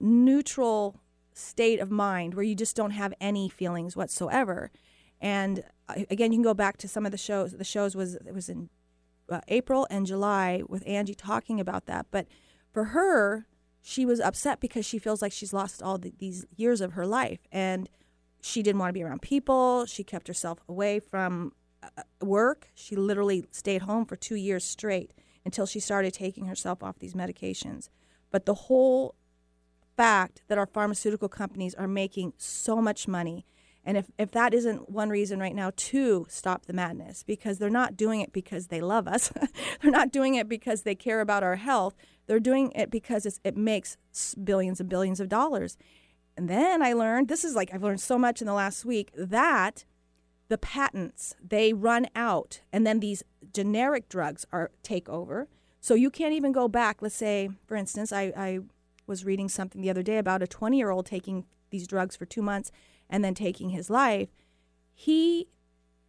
[0.01, 1.01] neutral
[1.33, 4.71] state of mind where you just don't have any feelings whatsoever.
[5.21, 5.65] And
[6.11, 7.53] again, you can go back to some of the shows.
[7.53, 8.69] The shows was it was in
[9.31, 12.07] uh, April and July with Angie talking about that.
[12.11, 12.27] But
[12.73, 13.47] for her,
[13.81, 17.07] she was upset because she feels like she's lost all the, these years of her
[17.07, 17.89] life and
[18.41, 19.87] she didn't want to be around people.
[19.87, 21.53] She kept herself away from
[21.83, 22.69] uh, work.
[22.75, 25.13] She literally stayed home for two years straight
[25.45, 27.89] until she started taking herself off these medications.
[28.31, 29.15] But the whole
[29.97, 33.45] fact that our pharmaceutical companies are making so much money,
[33.89, 37.71] and if, if that isn't one reason right now to stop the madness, because they're
[37.71, 39.33] not doing it because they love us,
[39.81, 41.95] they're not doing it because they care about our health,
[42.27, 43.97] they're doing it because it makes
[44.45, 45.79] billions and billions of dollars.
[46.37, 49.11] And then I learned this is like I've learned so much in the last week
[49.17, 49.87] that
[50.49, 53.23] the patents they run out and then these
[53.55, 55.49] generic drugs are take over.
[55.81, 57.01] So you can't even go back.
[57.01, 58.59] Let's say, for instance, I, I
[59.07, 62.27] was reading something the other day about a 20 year old taking these drugs for
[62.27, 62.71] two months
[63.09, 64.29] and then taking his life.
[64.95, 65.49] He,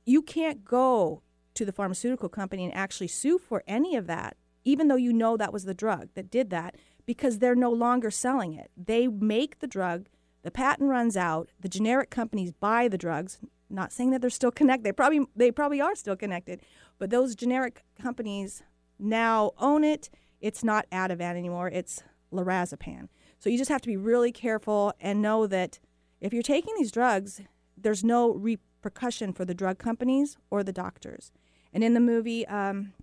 [0.05, 1.21] you can't go
[1.53, 5.37] to the pharmaceutical company and actually sue for any of that even though you know
[5.37, 8.69] that was the drug that did that, because they're no longer selling it.
[8.77, 10.07] They make the drug,
[10.43, 13.39] the patent runs out, the generic companies buy the drugs.
[13.69, 14.83] Not saying that they're still connected.
[14.83, 16.61] They probably they probably are still connected,
[16.97, 18.63] but those generic companies
[18.97, 20.09] now own it.
[20.41, 21.69] It's not Ativan anymore.
[21.69, 23.09] It's lorazepam.
[23.37, 25.79] So you just have to be really careful and know that
[26.21, 27.41] if you're taking these drugs,
[27.77, 31.31] there's no repercussion for the drug companies or the doctors.
[31.73, 32.93] And in the movie, um,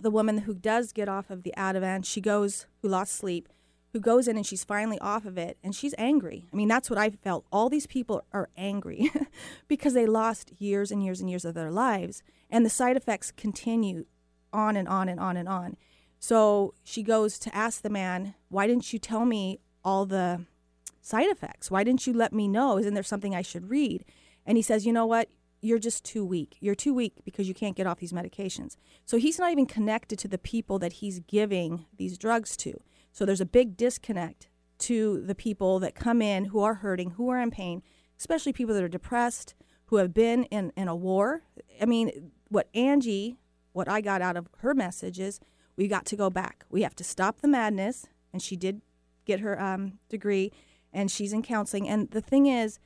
[0.00, 3.48] the woman who does get off of the Ativan, she goes, who lost sleep,
[3.92, 6.46] who goes in and she's finally off of it and she's angry.
[6.52, 7.46] I mean, that's what I felt.
[7.52, 9.10] All these people are angry
[9.68, 13.30] because they lost years and years and years of their lives and the side effects
[13.30, 14.06] continue
[14.52, 15.76] on and on and on and on.
[16.18, 20.44] So she goes to ask the man, Why didn't you tell me all the
[21.04, 21.70] side effects?
[21.70, 22.78] Why didn't you let me know?
[22.78, 24.04] Isn't there something I should read?
[24.44, 25.28] And he says, You know what?
[25.64, 26.58] you're just too weak.
[26.60, 28.76] You're too weak because you can't get off these medications.
[29.06, 32.82] So he's not even connected to the people that he's giving these drugs to.
[33.12, 37.30] So there's a big disconnect to the people that come in who are hurting, who
[37.30, 37.82] are in pain,
[38.18, 39.54] especially people that are depressed,
[39.86, 41.44] who have been in, in a war.
[41.80, 43.38] I mean, what Angie,
[43.72, 45.40] what I got out of her message is
[45.76, 46.66] we got to go back.
[46.68, 48.04] We have to stop the madness.
[48.34, 48.82] And she did
[49.24, 50.52] get her um, degree
[50.94, 51.88] and she's in counseling.
[51.88, 52.78] And the thing is,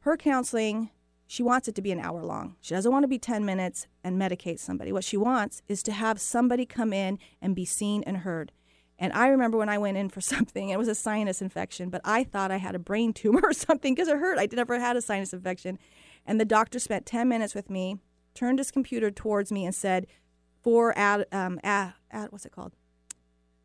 [0.00, 0.90] her counseling,
[1.26, 2.56] she wants it to be an hour long.
[2.60, 4.92] She doesn't want to be 10 minutes and medicate somebody.
[4.92, 8.52] What she wants is to have somebody come in and be seen and heard.
[8.98, 12.00] And I remember when I went in for something, it was a sinus infection, but
[12.04, 14.38] I thought I had a brain tumor or something because it hurt.
[14.38, 15.78] I never had a sinus infection.
[16.26, 17.98] And the doctor spent 10 minutes with me,
[18.34, 20.06] turned his computer towards me, and said,
[20.62, 22.72] four ad, um, ad, ad, what's it called?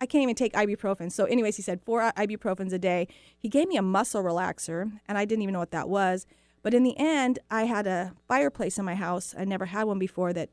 [0.02, 1.12] I can't even take ibuprofen.
[1.12, 3.08] So, anyways, he said four ibuprofens a day.
[3.38, 6.26] He gave me a muscle relaxer, and I didn't even know what that was.
[6.64, 9.36] But in the end, I had a fireplace in my house.
[9.38, 10.50] I never had one before that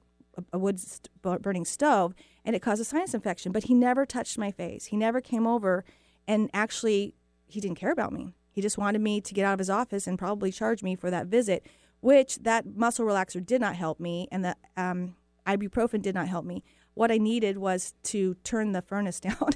[0.53, 0.81] a wood
[1.23, 3.53] burning stove, and it caused a sinus infection.
[3.53, 4.87] But he never touched my face.
[4.87, 5.85] He never came over,
[6.29, 7.15] and actually,
[7.47, 8.35] he didn't care about me.
[8.51, 11.11] He just wanted me to get out of his office and probably charge me for
[11.11, 11.67] that visit,
[12.01, 16.45] which that muscle relaxer did not help me, and the um, ibuprofen did not help
[16.45, 16.63] me.
[16.95, 19.51] What I needed was to turn the furnace down,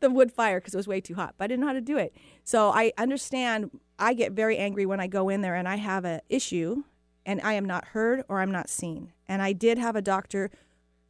[0.00, 1.34] the wood fire, because it was way too hot.
[1.36, 2.14] But I didn't know how to do it.
[2.44, 3.70] So I understand.
[3.98, 6.84] I get very angry when I go in there and I have an issue
[7.26, 9.12] and I am not heard or I'm not seen.
[9.28, 10.50] And I did have a doctor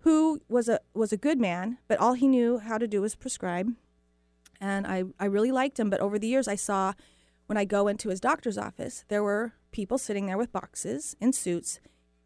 [0.01, 3.15] who was a was a good man, but all he knew how to do was
[3.15, 3.73] prescribe.
[4.61, 6.93] And I, I really liked him, but over the years I saw
[7.47, 11.33] when I go into his doctor's office, there were people sitting there with boxes in
[11.33, 11.81] suits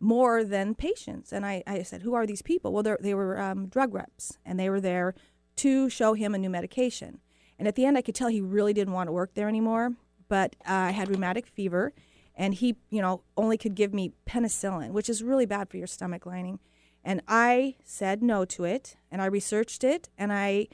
[0.04, 1.32] more than patients.
[1.32, 2.72] And I, I said, Who are these people?
[2.72, 5.14] Well, they were um, drug reps, and they were there
[5.56, 7.20] to show him a new medication.
[7.58, 9.94] And at the end, I could tell he really didn't want to work there anymore,
[10.28, 11.92] but uh, I had rheumatic fever
[12.36, 15.86] and he, you know, only could give me penicillin, which is really bad for your
[15.86, 16.58] stomach lining.
[17.04, 20.68] And I said no to it, and I researched it, and I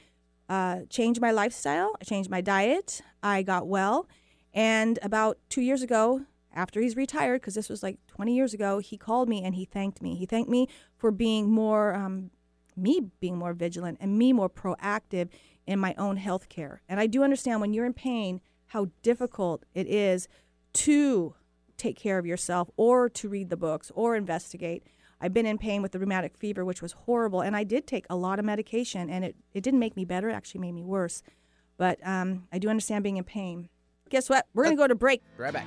[0.48, 1.96] uh, changed my lifestyle.
[2.00, 3.02] I changed my diet.
[3.22, 4.08] I got well,
[4.54, 8.78] and about two years ago, after he's retired, because this was like 20 years ago,
[8.78, 10.16] he called me and he thanked me.
[10.16, 12.30] He thanked me for being more, um,
[12.76, 15.28] me being more vigilant and me more proactive
[15.66, 16.82] in my own health care.
[16.88, 20.28] And I do understand when you're in pain how difficult it is
[20.72, 21.34] to
[21.76, 24.84] take care of yourself or to read the books or investigate.
[25.20, 28.06] I've been in pain with the rheumatic fever, which was horrible, and I did take
[28.08, 30.82] a lot of medication, and it, it didn't make me better, it actually made me
[30.82, 31.22] worse.
[31.76, 33.68] But um, I do understand being in pain.
[34.08, 34.46] Guess what?
[34.54, 35.22] We're going to go to break.
[35.36, 35.66] Right back.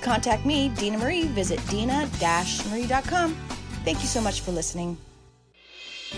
[0.00, 3.34] Contact me, Dena Marie, visit dina-marie.com.
[3.84, 4.96] Thank you so much for listening.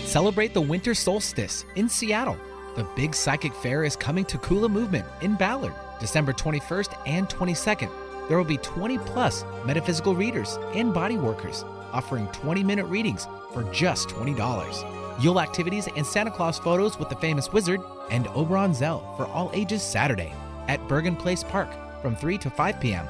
[0.05, 2.37] Celebrate the winter solstice in Seattle.
[2.75, 7.91] The Big Psychic Fair is coming to Kula Movement in Ballard, December 21st and 22nd.
[8.27, 13.63] There will be 20 plus metaphysical readers and body workers offering 20 minute readings for
[13.71, 15.21] just $20.
[15.21, 19.51] Yule activities and Santa Claus photos with the famous wizard and Oberon Zell for all
[19.53, 20.33] ages Saturday
[20.67, 21.69] at Bergen Place Park
[22.01, 23.07] from 3 to 5 p.m.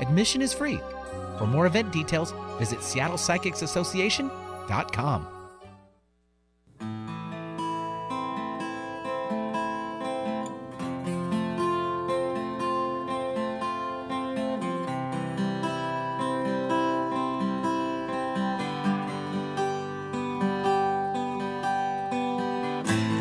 [0.00, 0.80] Admission is free.
[1.38, 5.26] For more event details, visit seattlepsychicsassociation.com.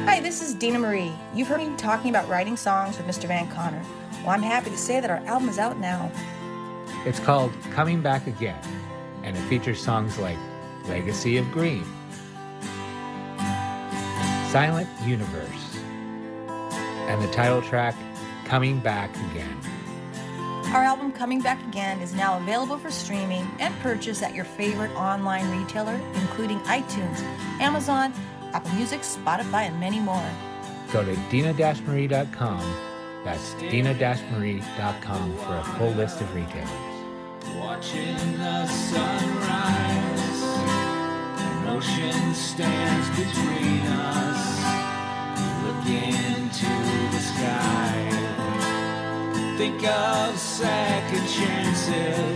[0.05, 1.13] Hi, this is Dena Marie.
[1.33, 3.28] You've heard me talking about writing songs with Mr.
[3.28, 3.84] Van Conner.
[4.21, 6.11] Well, I'm happy to say that our album is out now.
[7.08, 8.60] It's called Coming Back Again,
[9.24, 10.38] and it features songs like
[10.89, 11.86] Legacy of Green,
[14.51, 15.78] Silent Universe,
[17.08, 17.95] and the title track
[18.43, 19.58] Coming Back Again.
[20.74, 24.93] Our album Coming Back Again is now available for streaming and purchase at your favorite
[24.97, 27.22] online retailer, including iTunes,
[27.62, 28.12] Amazon,
[28.51, 30.30] Apple Music, Spotify, and many more.
[30.91, 32.76] Go to dina-marie.com.
[33.24, 36.86] That's dina-marie.com for a full list of retailers.
[37.60, 40.41] Watching the sunrise,
[41.39, 44.64] an ocean stands between us.
[45.64, 46.70] Look into
[47.12, 47.88] the sky.
[49.58, 52.28] Think of second chances.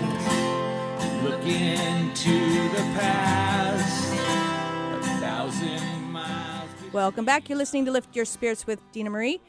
[1.23, 4.13] Look into the past.
[4.13, 6.69] A thousand miles.
[6.91, 7.47] Welcome back.
[7.47, 9.39] You're listening to Lift Your Spirits with Dena Marie.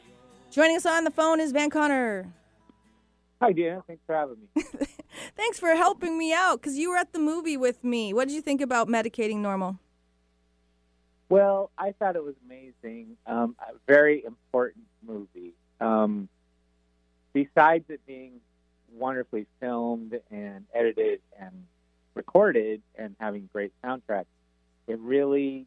[0.51, 2.31] Joining us on the phone is Van Conner.
[3.43, 3.83] Hi, Dena.
[3.85, 4.63] Thanks for having me.
[5.35, 8.13] Thanks for helping me out because you were at the movie with me.
[8.13, 9.79] What did you think about medicating normal?
[11.27, 13.17] Well, I thought it was amazing.
[13.27, 15.51] Um, a very important movie.
[15.81, 16.29] Um,
[17.33, 18.39] besides it being
[18.93, 21.65] wonderfully filmed and edited and
[22.13, 24.23] recorded and having great soundtrack,
[24.87, 25.65] it really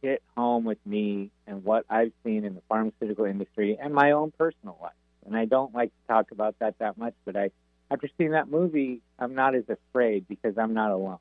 [0.00, 4.32] hit home with me and what I've seen in the pharmaceutical industry and my own
[4.38, 4.92] personal life.
[5.26, 7.50] And I don't like to talk about that that much, but I,
[7.90, 11.18] after seeing that movie, I'm not as afraid because I'm not alone.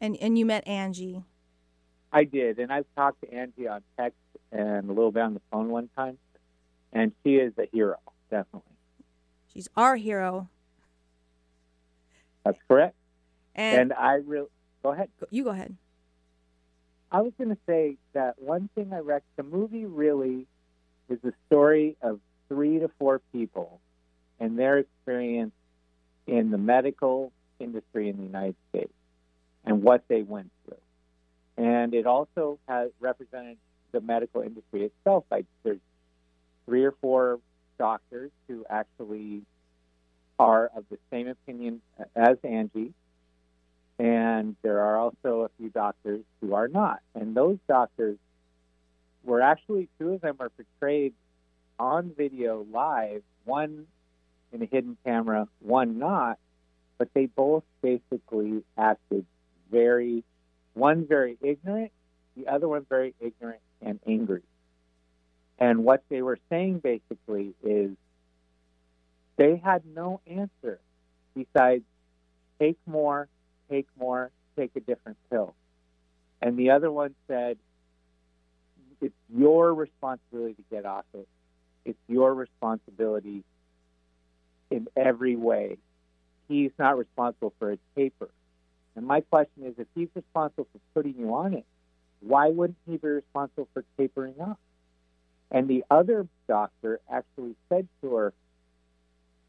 [0.00, 1.22] And and you met Angie.
[2.12, 4.18] I did, and I've talked to Angie on text
[4.50, 6.18] and a little bit on the phone one time,
[6.92, 7.98] and she is a hero,
[8.30, 8.62] definitely.
[9.52, 10.48] She's our hero.
[12.44, 12.96] That's correct.
[13.54, 14.48] And, And I really
[14.82, 15.10] go ahead.
[15.30, 15.76] you go ahead.
[17.12, 20.46] I was going to say that one thing I rec the movie really
[21.08, 22.20] is the story of
[22.50, 23.80] three to four people
[24.38, 25.52] and their experience
[26.26, 28.92] in the medical industry in the United States
[29.64, 30.76] and what they went through.
[31.56, 33.56] And it also has represented
[33.92, 35.24] the medical industry itself.
[35.30, 35.80] Like there's
[36.66, 37.40] three or four
[37.78, 39.42] doctors who actually
[40.38, 41.80] are of the same opinion
[42.14, 42.92] as Angie
[44.00, 47.00] and there are also a few doctors who are not.
[47.14, 48.16] And those doctors
[49.24, 51.12] were actually two of them are portrayed
[51.80, 53.86] on video live, one
[54.52, 56.38] in a hidden camera, one not,
[56.98, 59.24] but they both basically acted
[59.70, 60.22] very
[60.74, 61.90] one very ignorant,
[62.36, 64.42] the other one very ignorant and angry.
[65.58, 67.90] And what they were saying basically is
[69.36, 70.80] they had no answer
[71.34, 71.82] besides
[72.58, 73.26] take more,
[73.70, 75.54] take more, take a different pill.
[76.42, 77.56] And the other one said,
[79.00, 81.26] it's your responsibility to get off it.
[81.84, 83.44] It's your responsibility
[84.70, 85.78] in every way.
[86.48, 88.28] He's not responsible for a taper.
[88.96, 91.64] And my question is if he's responsible for putting you on it,
[92.20, 94.58] why wouldn't he be responsible for tapering off?
[95.50, 98.32] And the other doctor actually said to her,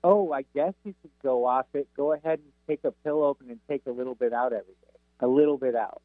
[0.04, 1.88] Oh, I guess you could go off it.
[1.96, 5.00] Go ahead and take a pill open and take a little bit out every day.
[5.20, 6.02] A little bit out.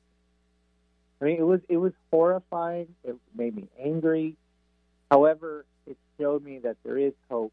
[1.21, 2.89] I mean, it was it was horrifying.
[3.05, 4.37] It made me angry.
[5.11, 7.53] However, it showed me that there is hope,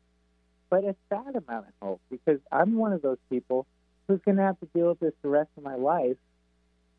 [0.69, 3.65] but a sad amount of hope because I'm one of those people
[4.07, 6.17] who's going to have to deal with this the rest of my life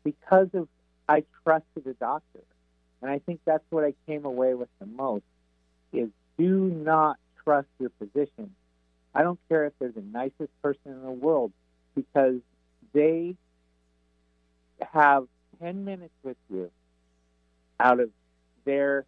[0.03, 0.67] because of
[1.07, 2.41] I trusted a doctor,
[3.01, 5.23] and I think that's what I came away with the most
[5.93, 8.53] is do not trust your physician.
[9.13, 11.51] I don't care if they're the nicest person in the world
[11.95, 12.39] because
[12.93, 13.35] they
[14.81, 15.27] have
[15.61, 16.69] 10 minutes with you
[17.79, 18.09] out of
[18.65, 19.05] their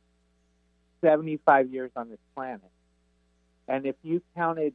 [1.01, 2.61] 75 years on this planet.
[3.67, 4.73] And if you counted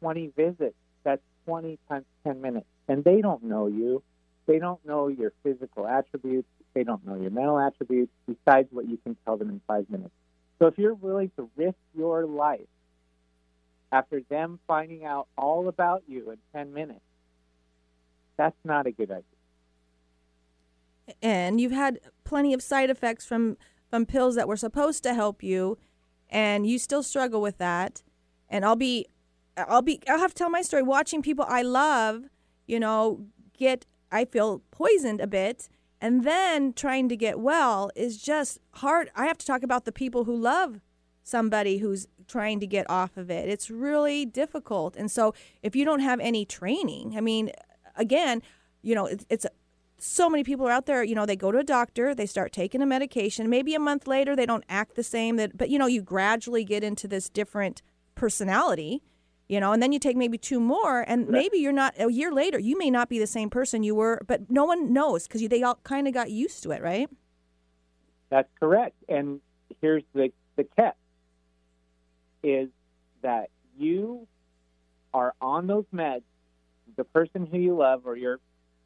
[0.00, 2.66] 20 visits, that's 20 times 10 minutes.
[2.88, 4.02] And they don't know you.
[4.46, 6.48] They don't know your physical attributes.
[6.74, 10.12] They don't know your mental attributes besides what you can tell them in five minutes.
[10.58, 12.68] So if you're willing to risk your life
[13.92, 17.00] after them finding out all about you in 10 minutes,
[18.36, 19.24] that's not a good idea.
[21.22, 23.56] and you've had plenty of side effects from
[23.90, 25.76] from pills that were supposed to help you
[26.28, 28.02] and you still struggle with that.
[28.48, 29.06] And i'll be
[29.56, 30.82] i'll be i'll have to tell my story.
[30.82, 32.24] Watching people i love
[32.66, 33.26] you know
[33.56, 35.68] get i feel poisoned a bit
[36.00, 39.10] and then trying to get well is just hard.
[39.14, 40.80] I have to talk about the people who love
[41.22, 43.48] somebody who's trying to get off of it.
[43.48, 44.96] It's really difficult.
[44.96, 47.50] And so if you don't have any training i mean
[47.96, 48.42] again
[48.82, 49.46] you know it's, it's
[50.02, 52.52] so many people are out there you know they go to a doctor they start
[52.52, 53.48] taking a medication.
[53.48, 56.64] Maybe a month later they don't act the same that but you know you gradually
[56.64, 57.82] get into this different
[58.14, 59.02] personality
[59.48, 62.32] you know and then you take maybe two more and maybe you're not a year
[62.32, 65.46] later you may not be the same person you were but no one knows because
[65.48, 67.08] they all kind of got used to it right?
[68.30, 68.94] That's correct.
[69.08, 69.40] And
[69.80, 70.94] here's the, the catch
[72.42, 72.68] is
[73.22, 74.26] that you
[75.12, 76.22] are on those meds,
[76.96, 78.38] the person who you love or your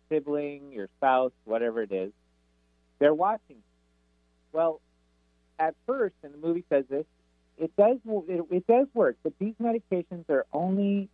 [0.08, 2.12] sibling, your spouse, whatever it is,
[2.98, 3.56] they're watching.
[4.52, 4.80] Well,
[5.58, 7.04] at first, and the movie says this,
[7.58, 7.98] it does
[8.28, 11.08] it, it does work, but these medications are only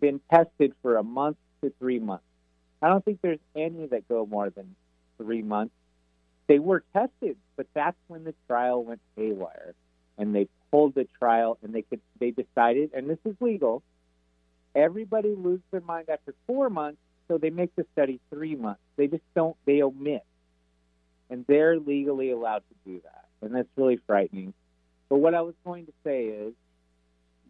[0.00, 2.24] been tested for a month to three months.
[2.82, 4.74] I don't think there's any that go more than
[5.16, 5.74] three months.
[6.46, 9.74] They were tested, but that's when the trial went haywire,
[10.16, 13.82] and they pulled the trial, and they could they decided, and this is legal,
[14.74, 16.98] everybody loses their mind after four months,
[17.28, 18.80] so they make the study three months.
[18.96, 20.24] They just don't, they omit.
[21.30, 23.24] And they're legally allowed to do that.
[23.42, 24.54] And that's really frightening.
[25.08, 26.54] But what I was going to say is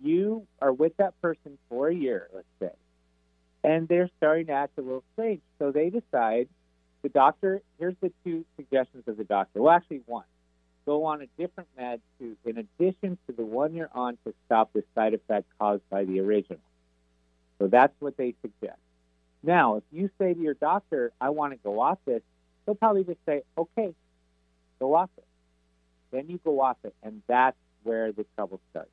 [0.03, 2.77] you are with that person for a year, let's say,
[3.65, 5.41] and they're starting to act a little strange.
[5.59, 6.49] So they decide
[7.03, 9.63] the doctor, here's the two suggestions of the doctor.
[9.63, 10.25] Well, actually, one
[10.89, 14.73] go on a different med to, in addition to the one you're on, to stop
[14.73, 16.63] the side effect caused by the original.
[17.59, 18.79] So that's what they suggest.
[19.43, 22.23] Now, if you say to your doctor, I want to go off this,
[22.67, 23.95] they'll probably just say, okay,
[24.81, 25.25] go off it.
[26.11, 28.91] Then you go off it, and that's where the trouble starts.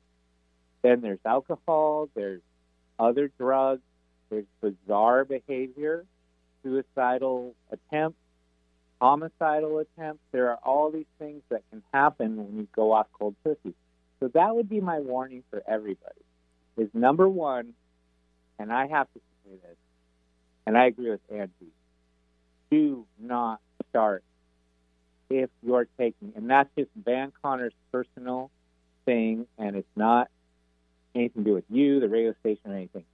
[0.82, 2.42] Then there's alcohol, there's
[2.98, 3.82] other drugs,
[4.30, 6.04] there's bizarre behavior,
[6.62, 8.18] suicidal attempts,
[9.00, 10.22] homicidal attempts.
[10.32, 13.74] There are all these things that can happen when you go off cold turkey.
[14.20, 16.20] So that would be my warning for everybody.
[16.76, 17.72] Is number one,
[18.58, 19.76] and I have to say this,
[20.66, 21.72] and I agree with Angie.
[22.70, 23.60] Do not
[23.90, 24.24] start
[25.30, 28.50] if you're taking, and that's just Van Conner's personal
[29.04, 30.28] thing, and it's not
[31.14, 33.04] anything to do with you, the radio station, or anything.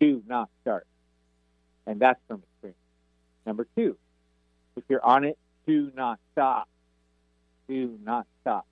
[0.00, 0.86] Do not start.
[1.86, 2.78] And that's from experience.
[3.46, 3.96] Number two,
[4.76, 6.68] if you're on it, do not stop.
[7.68, 8.66] Do not stop.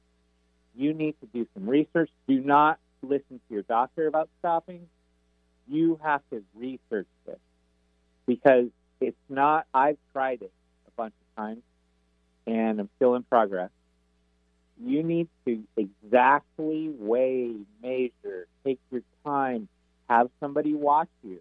[0.75, 2.11] You need to do some research.
[2.27, 4.87] Do not listen to your doctor about stopping.
[5.69, 7.39] You have to research this
[8.27, 8.67] because
[9.01, 10.53] it's not, I've tried it
[10.87, 11.63] a bunch of times
[12.47, 13.71] and I'm still in progress.
[14.85, 19.69] You need to exactly weigh, measure, take your time,
[20.09, 21.41] have somebody watch you,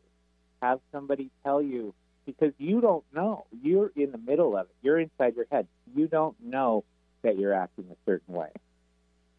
[0.62, 1.94] have somebody tell you,
[2.26, 3.46] because you don't know.
[3.64, 4.76] You're in the middle of it.
[4.84, 5.68] You're inside your head.
[5.96, 6.84] You don't know
[7.24, 8.50] that you're acting a certain way.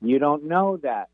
[0.00, 1.08] You don't know that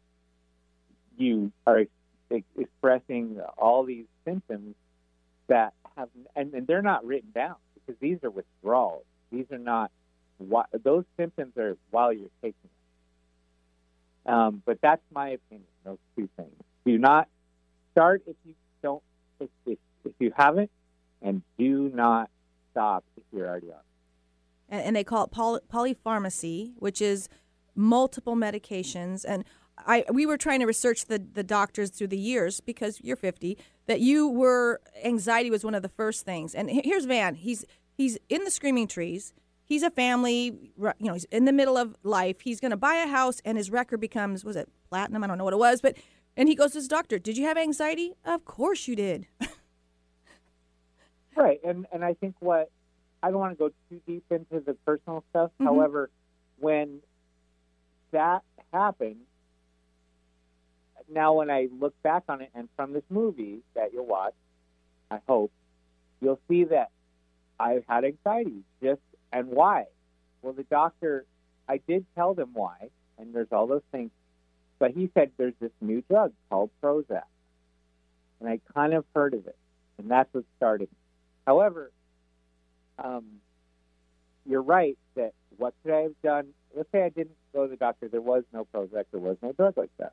[1.19, 1.85] you are
[2.31, 4.75] ex- expressing all these symptoms
[5.49, 9.05] that have, and, and they're not written down because these are withdrawals.
[9.31, 9.91] These are not,
[10.83, 14.31] those symptoms are while you're taking it.
[14.31, 16.53] Um, but that's my opinion, those two things.
[16.85, 17.29] Do not
[17.93, 19.03] start if you don't,
[19.41, 20.71] if, if, if you haven't,
[21.23, 22.31] and do not
[22.71, 23.81] stop if you're already on.
[24.69, 27.29] And, and they call it poly- polypharmacy, which is
[27.75, 29.25] multiple medications.
[29.27, 29.45] And
[29.79, 33.57] I we were trying to research the the doctors through the years because you're 50
[33.89, 36.55] that you were anxiety was one of the first things.
[36.55, 37.35] And here's Van.
[37.35, 37.65] He's
[37.97, 39.35] he's in the screaming trees.
[39.65, 42.41] He's a family, you know, he's in the middle of life.
[42.41, 45.25] He's going to buy a house and his record becomes was it platinum?
[45.25, 45.97] I don't know what it was, but
[46.37, 49.27] and he goes to his doctor, "Did you have anxiety?" "Of course you did."
[51.37, 51.59] right.
[51.65, 52.71] And and I think what
[53.23, 55.51] I don't want to go too deep into the personal stuff.
[55.55, 55.65] Mm-hmm.
[55.65, 56.11] However,
[56.59, 57.01] when
[58.13, 59.23] that happened,
[61.13, 64.35] now when I look back on it and from this movie that you'll watch,
[65.11, 65.51] I hope,
[66.21, 66.91] you'll see that
[67.59, 68.63] I had anxiety.
[68.83, 69.01] Just
[69.33, 69.85] and why?
[70.43, 71.25] Well, the doctor,
[71.69, 74.11] I did tell them why, and there's all those things,
[74.79, 77.23] but he said there's this new drug called Prozac,
[78.41, 79.57] and I kind of heard of it,
[79.99, 80.89] and that's what started.
[81.47, 81.91] However,
[83.03, 83.25] um,
[84.47, 86.49] you're right that what could I have done?
[86.75, 88.09] Let's say I didn't go to the doctor.
[88.09, 89.05] There was no Prozac.
[89.11, 90.13] There was no drug like that.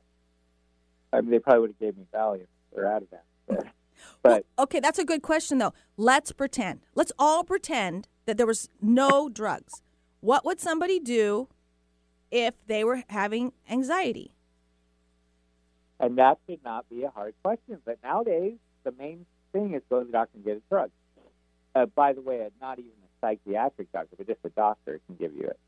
[1.16, 3.20] I mean, they probably would have gave me Valium or Ativan.
[3.48, 3.66] But,
[4.22, 5.72] but well, okay, that's a good question though.
[5.96, 6.80] Let's pretend.
[6.94, 9.82] Let's all pretend that there was no drugs.
[10.20, 11.48] What would somebody do
[12.30, 14.32] if they were having anxiety?
[15.98, 17.78] And that should not be a hard question.
[17.86, 20.90] But nowadays, the main thing is go to the doctor and get a drug.
[21.74, 25.32] Uh, by the way, not even a psychiatric doctor, but just a doctor can give
[25.34, 25.58] you it.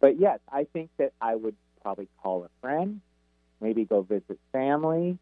[0.00, 3.00] But yes, I think that I would probably call a friend,
[3.60, 5.18] maybe go visit family,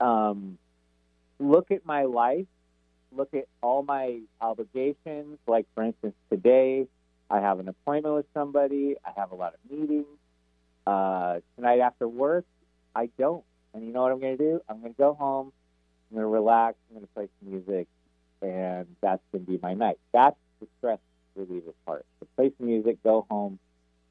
[0.00, 0.58] um,
[1.38, 2.46] look at my life,
[3.12, 5.38] look at all my obligations.
[5.46, 6.86] Like, for instance, today
[7.30, 10.06] I have an appointment with somebody, I have a lot of meetings.
[10.86, 12.44] Uh, tonight after work,
[12.94, 13.42] I don't.
[13.74, 14.60] And you know what I'm going to do?
[14.68, 15.52] I'm going to go home,
[16.10, 17.88] I'm going to relax, I'm going to play some music,
[18.40, 19.98] and that's going to be my night.
[20.12, 20.98] That's the stress
[21.34, 22.06] reliever part.
[22.20, 23.58] To play some music, go home,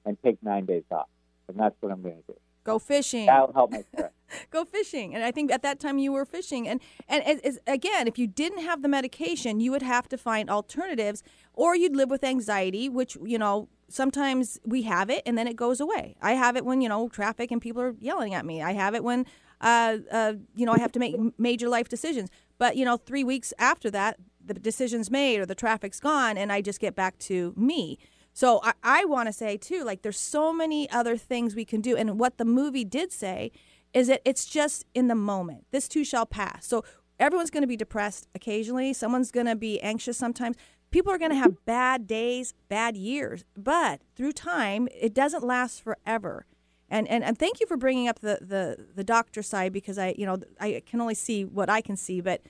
[0.06, 1.08] and take nine days off.
[1.48, 2.40] And that's what I'm going to do.
[2.66, 3.28] Go fishing.
[3.28, 4.12] That'll help my stress.
[4.52, 5.14] Go fishing.
[5.16, 6.68] And I think at that time you were fishing.
[6.68, 10.18] And and it, it's- again, if you didn't have the medication, you would have to
[10.18, 15.38] find alternatives, or you'd live with anxiety, which you know sometimes we have it and
[15.38, 16.16] then it goes away.
[16.22, 18.62] I have it when you know traffic and people are yelling at me.
[18.64, 19.26] I have it when
[19.62, 22.30] uh, uh, you know I have to make major life decisions.
[22.58, 26.52] But you know, three weeks after that, the decision's made or the traffic's gone, and
[26.52, 28.00] I just get back to me.
[28.36, 31.80] So I, I want to say too, like there's so many other things we can
[31.80, 33.52] do, and what the movie did say
[33.94, 35.66] is that it's just in the moment.
[35.72, 36.68] This too shall pass.
[36.68, 36.84] So
[37.18, 38.92] everyone's going to be depressed occasionally.
[38.92, 40.58] Someone's going to be anxious sometimes.
[40.92, 41.66] People are going to have mm-hmm.
[41.66, 46.46] bad days, bad years, but through time, it doesn't last forever.
[46.90, 50.14] And, and, and thank you for bringing up the, the, the doctor side because I,
[50.18, 52.42] you know, I can only see what I can see, but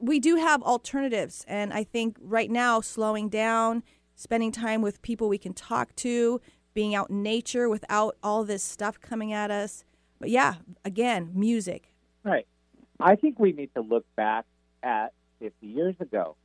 [0.00, 1.44] we do have alternatives.
[1.46, 3.82] And I think right now, slowing down,
[4.16, 6.40] spending time with people we can talk to,
[6.74, 9.84] being out in nature without all this stuff coming at us.
[10.18, 10.54] But yeah,
[10.84, 11.92] again, music.
[12.24, 12.46] Right.
[12.98, 14.46] I think we need to look back
[14.82, 16.36] at 50 years ago.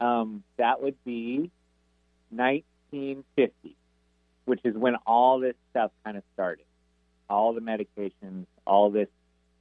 [0.00, 1.50] Um, that would be
[2.30, 3.76] 1950,
[4.44, 6.66] which is when all this stuff kind of started.
[7.30, 9.08] All the medications, all this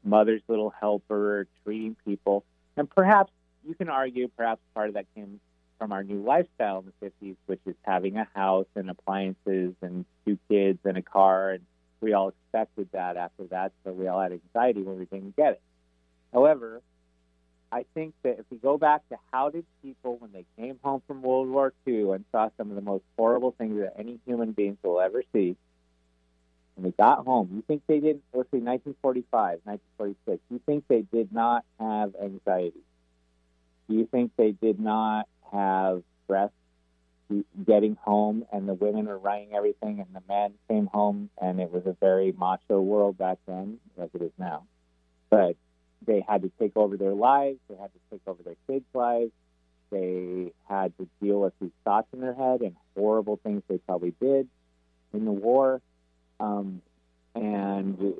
[0.03, 2.43] mother's little helper, treating people.
[2.75, 3.31] And perhaps
[3.67, 5.39] you can argue, perhaps part of that came
[5.77, 10.05] from our new lifestyle in the 50s, which is having a house and appliances and
[10.25, 11.51] two kids and a car.
[11.51, 11.63] And
[12.01, 15.53] we all expected that after that, so we all had anxiety when we didn't get
[15.53, 15.61] it.
[16.33, 16.81] However,
[17.71, 21.01] I think that if we go back to how did people, when they came home
[21.05, 24.51] from World War II and saw some of the most horrible things that any human
[24.53, 25.55] beings will ever see,
[26.75, 31.01] when they got home, you think they didn't, let's say 1945, 1946, you think they
[31.01, 32.81] did not have anxiety?
[33.89, 36.51] Do you think they did not have stress
[37.65, 41.71] getting home and the women were running everything and the men came home and it
[41.71, 44.63] was a very macho world back then, like it is now.
[45.29, 45.55] But
[46.05, 49.31] they had to take over their lives, they had to take over their kids' lives,
[49.89, 54.13] they had to deal with these thoughts in their head and horrible things they probably
[54.21, 54.47] did
[55.13, 55.81] in the war.
[56.39, 56.81] Um,
[57.35, 58.13] and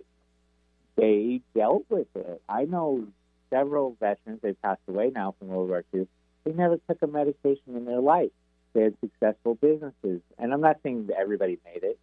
[0.95, 2.41] they dealt with it.
[2.47, 3.07] I know
[3.49, 6.07] several veterans, they've passed away now from World War II,
[6.47, 8.31] they never took a medication in their life.
[8.73, 10.21] They had successful businesses.
[10.37, 11.99] And I'm not saying that everybody made it,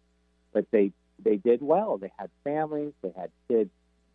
[0.53, 0.91] but they,
[1.23, 1.97] they did well.
[1.97, 3.71] They had families, they had kids.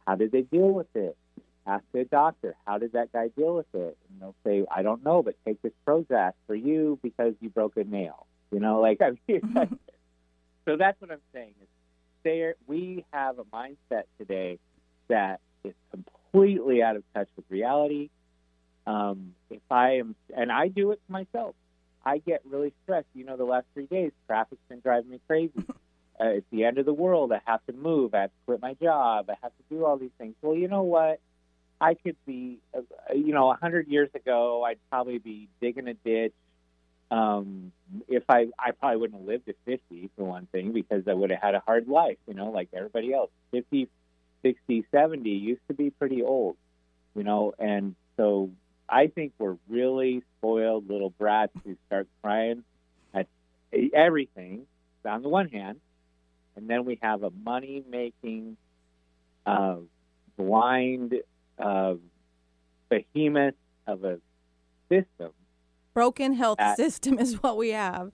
[0.07, 1.16] How did they deal with it?
[1.66, 3.97] Ask the doctor, how did that guy deal with it?
[4.09, 7.76] And they'll say, I don't know, but take this Prozac for you because you broke
[7.76, 8.26] a nail.
[8.51, 9.74] You know, like, I mean, mm-hmm.
[10.64, 11.68] so that's what I'm saying is
[12.24, 14.59] there, we have a mindset today
[15.09, 18.11] that is completely out of touch with reality.
[18.91, 21.55] Um, if I am, and I do it myself,
[22.05, 23.07] I get really stressed.
[23.14, 25.53] You know, the last three days, traffic's been driving me crazy.
[26.20, 27.32] uh, it's the end of the world.
[27.32, 28.14] I have to move.
[28.14, 29.30] I have to quit my job.
[29.30, 30.34] I have to do all these things.
[30.43, 31.20] Well, you know what?
[31.80, 32.80] I could be, uh,
[33.14, 36.34] you know, a hundred years ago, I'd probably be digging a ditch.
[37.12, 37.72] Um,
[38.09, 41.30] if I, I probably wouldn't have lived to 50 for one thing, because I would
[41.30, 43.30] have had a hard life, you know, like everybody else.
[43.53, 43.88] 50,
[44.43, 46.57] 60, 70 used to be pretty old,
[47.14, 48.51] you know, and so
[48.91, 52.64] I think we're really spoiled little brats who start crying
[53.14, 53.28] at
[53.95, 54.66] everything
[55.05, 55.80] on the one hand,
[56.57, 58.57] and then we have a money making,
[59.47, 59.76] uh,
[60.36, 61.14] blind
[61.59, 61.95] uh,
[62.88, 63.55] behemoth
[63.86, 64.18] of a
[64.91, 65.32] system.
[65.95, 68.11] Broken health system is what we have.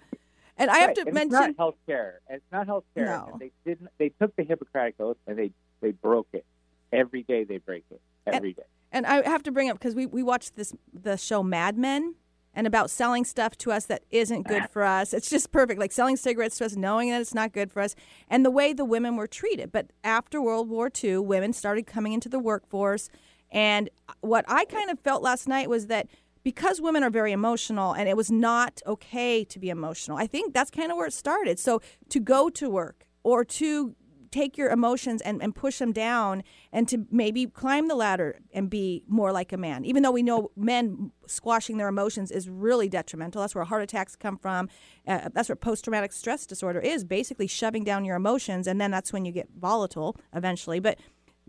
[0.59, 2.21] And I have Right, to and mention it's not health care.
[2.31, 3.07] It's not health care.
[3.07, 3.37] No.
[3.39, 3.91] They didn't.
[3.99, 5.51] They took the Hippocratic oath and they
[5.81, 6.47] they broke it.
[6.93, 8.01] Every day they break it.
[8.27, 8.63] Every day.
[8.93, 12.15] And I have to bring up because we, we watched this the show Mad Men
[12.57, 15.13] and about selling stuff to us that isn't good for us.
[15.13, 15.79] It's just perfect.
[15.79, 17.95] Like selling cigarettes to us, knowing that it's not good for us,
[18.29, 19.71] and the way the women were treated.
[19.71, 23.11] But after World War II, women started coming into the workforce.
[23.53, 26.09] And uh, what I kind of felt last night was that
[26.43, 30.55] because women are very emotional and it was not okay to be emotional, I think
[30.55, 31.59] that's kind of where it started.
[31.59, 33.95] So to go to work or to
[34.31, 38.69] take your emotions and, and push them down and to maybe climb the ladder and
[38.69, 39.85] be more like a man.
[39.85, 43.41] Even though we know men squashing their emotions is really detrimental.
[43.41, 44.69] That's where heart attacks come from.
[45.07, 48.67] Uh, that's where post traumatic stress disorder is basically shoving down your emotions.
[48.67, 50.81] And then that's when you get volatile eventually.
[50.81, 50.99] But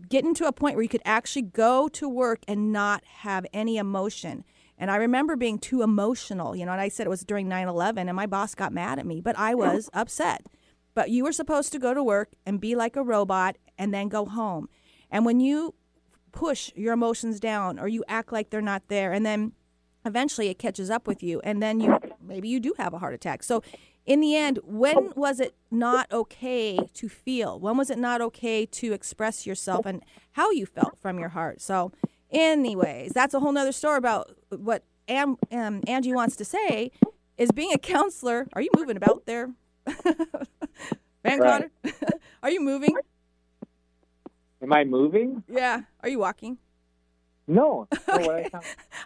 [0.08, 3.76] getting to a point where you could actually go to work and not have any
[3.76, 4.44] emotion.
[4.78, 7.66] And I remember being too emotional, you know, and I said it was during 9
[7.66, 10.46] 11, and my boss got mad at me, but I was upset.
[10.98, 14.08] But you were supposed to go to work and be like a robot and then
[14.08, 14.68] go home.
[15.12, 15.76] And when you
[16.32, 19.52] push your emotions down or you act like they're not there, and then
[20.04, 23.14] eventually it catches up with you, and then you maybe you do have a heart
[23.14, 23.44] attack.
[23.44, 23.62] So,
[24.06, 27.60] in the end, when was it not okay to feel?
[27.60, 31.60] When was it not okay to express yourself and how you felt from your heart?
[31.60, 31.92] So,
[32.32, 36.90] anyways, that's a whole nother story about what Am, um, Angie wants to say
[37.36, 38.48] is being a counselor.
[38.54, 39.50] Are you moving about there?
[41.24, 41.70] Van Right.
[42.42, 42.96] Are you moving?
[44.62, 45.42] Am I moving?
[45.48, 45.82] Yeah.
[46.00, 46.58] Are you walking?
[47.46, 47.88] No.
[48.04, 48.50] what I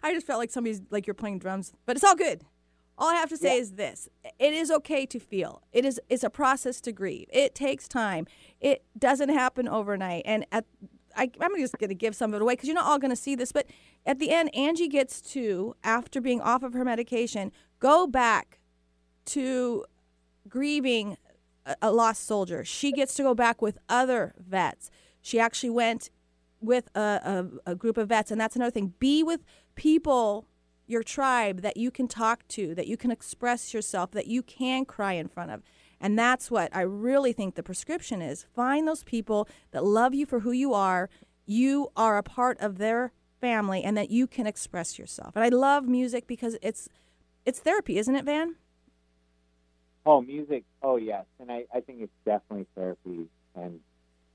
[0.03, 2.43] I just felt like somebody's like you're playing drums, but it's all good.
[2.99, 4.09] All I have to say is this:
[4.39, 5.62] it is okay to feel.
[5.72, 7.26] It is it's a process to grieve.
[7.33, 8.26] It takes time.
[8.61, 10.22] It doesn't happen overnight.
[10.26, 10.66] And at
[11.16, 13.11] I, I'm just going to give some of it away because you're not all going
[13.11, 13.53] to see this.
[13.53, 13.66] But
[14.07, 18.61] at the end, Angie gets to, after being off of her medication, go back
[19.26, 19.85] to
[20.49, 21.16] grieving
[21.66, 22.64] a, a lost soldier.
[22.64, 24.90] She gets to go back with other vets.
[25.20, 26.11] She actually went
[26.61, 28.95] with a, a, a group of vets, and that's another thing.
[28.99, 29.40] Be with
[29.74, 30.47] people,
[30.86, 34.84] your tribe that you can talk to, that you can express yourself, that you can
[34.84, 35.62] cry in front of.
[36.01, 38.47] And that's what I really think the prescription is.
[38.55, 41.09] Find those people that love you for who you are.
[41.47, 45.36] You are a part of their family and that you can express yourself.
[45.36, 46.88] And I love music because it's
[47.45, 48.57] it's therapy, isn't it, Van?
[50.05, 50.64] Oh, music.
[50.82, 51.24] Oh, yes.
[51.38, 53.28] And I, I think it's definitely therapy.
[53.55, 53.80] And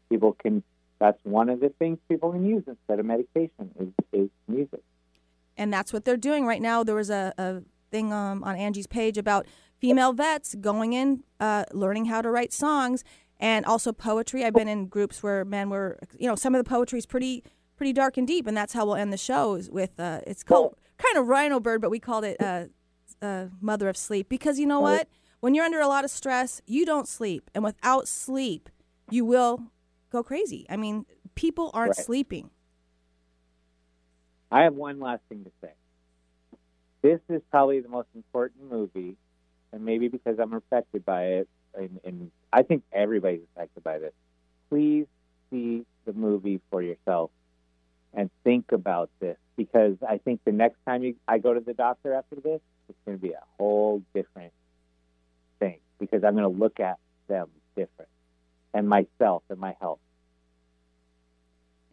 [0.09, 0.63] people can,
[0.99, 4.81] that's one of the things people can use instead of medication is, is music.
[5.57, 6.83] And that's what they're doing right now.
[6.83, 7.61] There was a, a
[7.91, 9.45] thing um, on Angie's page about
[9.79, 13.03] female vets going in, uh, learning how to write songs
[13.39, 14.45] and also poetry.
[14.45, 17.43] I've been in groups where men were, you know, some of the poetry is pretty,
[17.75, 18.47] pretty dark and deep.
[18.47, 21.81] And that's how we'll end the shows with, uh, it's called kind of Rhino Bird,
[21.81, 22.65] but we called it uh,
[23.21, 25.07] uh, Mother of Sleep because you know what?
[25.39, 27.49] When you're under a lot of stress, you don't sleep.
[27.53, 28.69] And without sleep,
[29.09, 29.63] you will
[30.11, 30.65] go crazy.
[30.69, 32.05] I mean, people aren't Right.
[32.05, 32.49] sleeping.
[34.51, 35.73] I have one last thing to say.
[37.01, 39.15] This is probably the most important movie,
[39.71, 44.13] and maybe because I'm affected by it, and, and I think everybody's affected by this.
[44.69, 45.05] Please
[45.49, 47.29] see the movie for yourself
[48.13, 51.73] and think about this because I think the next time you, I go to the
[51.73, 54.53] doctor after this, it's going to be a whole different
[55.99, 58.09] because I'm going to look at them different
[58.73, 59.99] and myself and my health.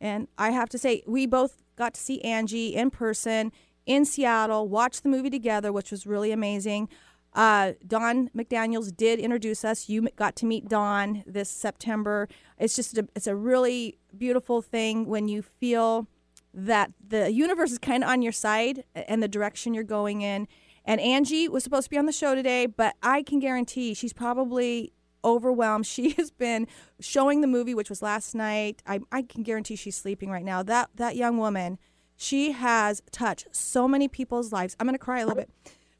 [0.01, 3.53] And I have to say, we both got to see Angie in person
[3.87, 6.89] in Seattle, watch the movie together, which was really amazing.
[7.35, 9.89] Uh, Don McDaniel's did introduce us.
[9.89, 12.29] You got to meet Don this September.
[12.59, 16.07] It's just a, it's a really beautiful thing when you feel
[16.53, 20.47] that the universe is kind of on your side and the direction you're going in.
[20.85, 24.13] And Angie was supposed to be on the show today, but I can guarantee she's
[24.13, 24.93] probably
[25.25, 25.87] overwhelmed.
[25.95, 26.67] She has been
[27.01, 28.83] showing the movie, which was last night.
[28.87, 30.63] I, I can guarantee she's sleeping right now.
[30.63, 31.79] That that young woman,
[32.17, 34.77] she has touched so many people's lives.
[34.79, 35.51] I'm going to cry a little bit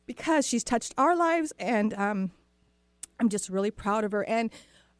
[0.07, 2.31] because she's touched our lives, and um,
[3.19, 4.25] I'm just really proud of her.
[4.29, 4.51] And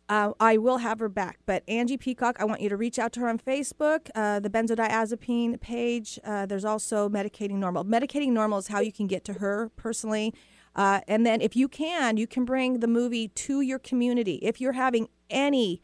[0.09, 1.39] uh, I will have her back.
[1.47, 4.51] But Angie Peacock, I want you to reach out to her on Facebook, uh, the
[4.51, 6.19] benzodiazepine page.
[6.25, 7.85] Uh, there's also Medicating Normal.
[7.85, 10.35] Medicating Normal is how you can get to her personally.
[10.77, 14.37] Uh, and then, if you can, you can bring the movie to your community.
[14.43, 15.81] If you're having any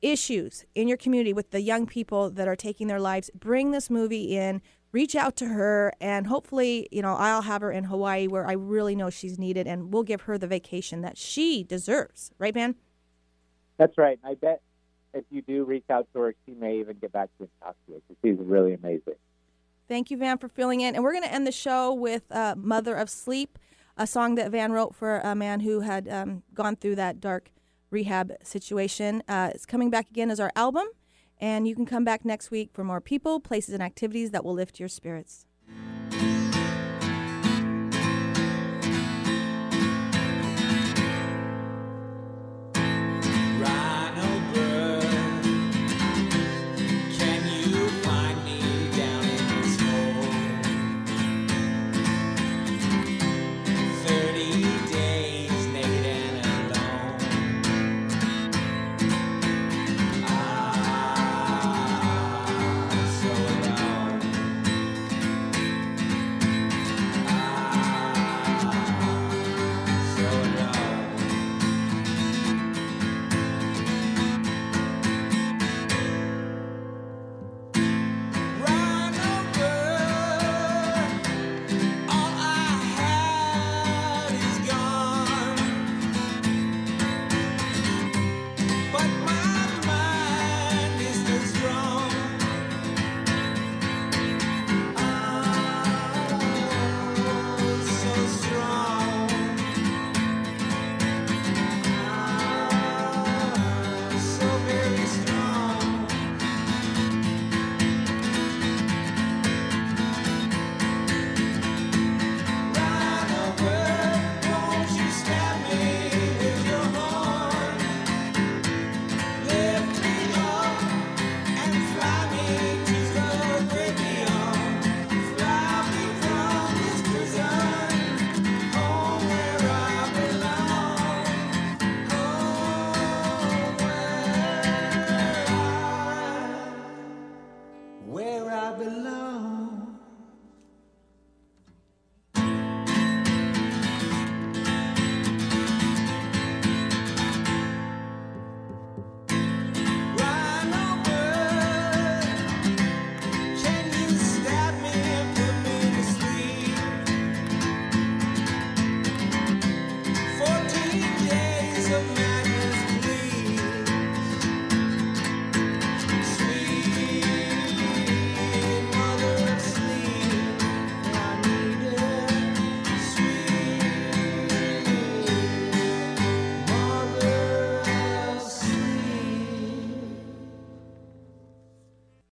[0.00, 3.90] issues in your community with the young people that are taking their lives, bring this
[3.90, 4.62] movie in.
[4.92, 8.54] Reach out to her, and hopefully, you know, I'll have her in Hawaii where I
[8.54, 12.32] really know she's needed, and we'll give her the vacation that she deserves.
[12.40, 12.74] Right, man?
[13.80, 14.18] That's right.
[14.22, 14.60] And I bet
[15.14, 17.66] if you do reach out to her, she may even get back to you and
[17.66, 19.14] talk to you she's really amazing.
[19.88, 20.94] Thank you, Van, for filling in.
[20.94, 23.58] And we're going to end the show with uh, Mother of Sleep,
[23.96, 27.52] a song that Van wrote for a man who had um, gone through that dark
[27.88, 29.22] rehab situation.
[29.26, 30.86] Uh, it's coming back again as our album.
[31.38, 34.52] And you can come back next week for more people, places, and activities that will
[34.52, 35.46] lift your spirits.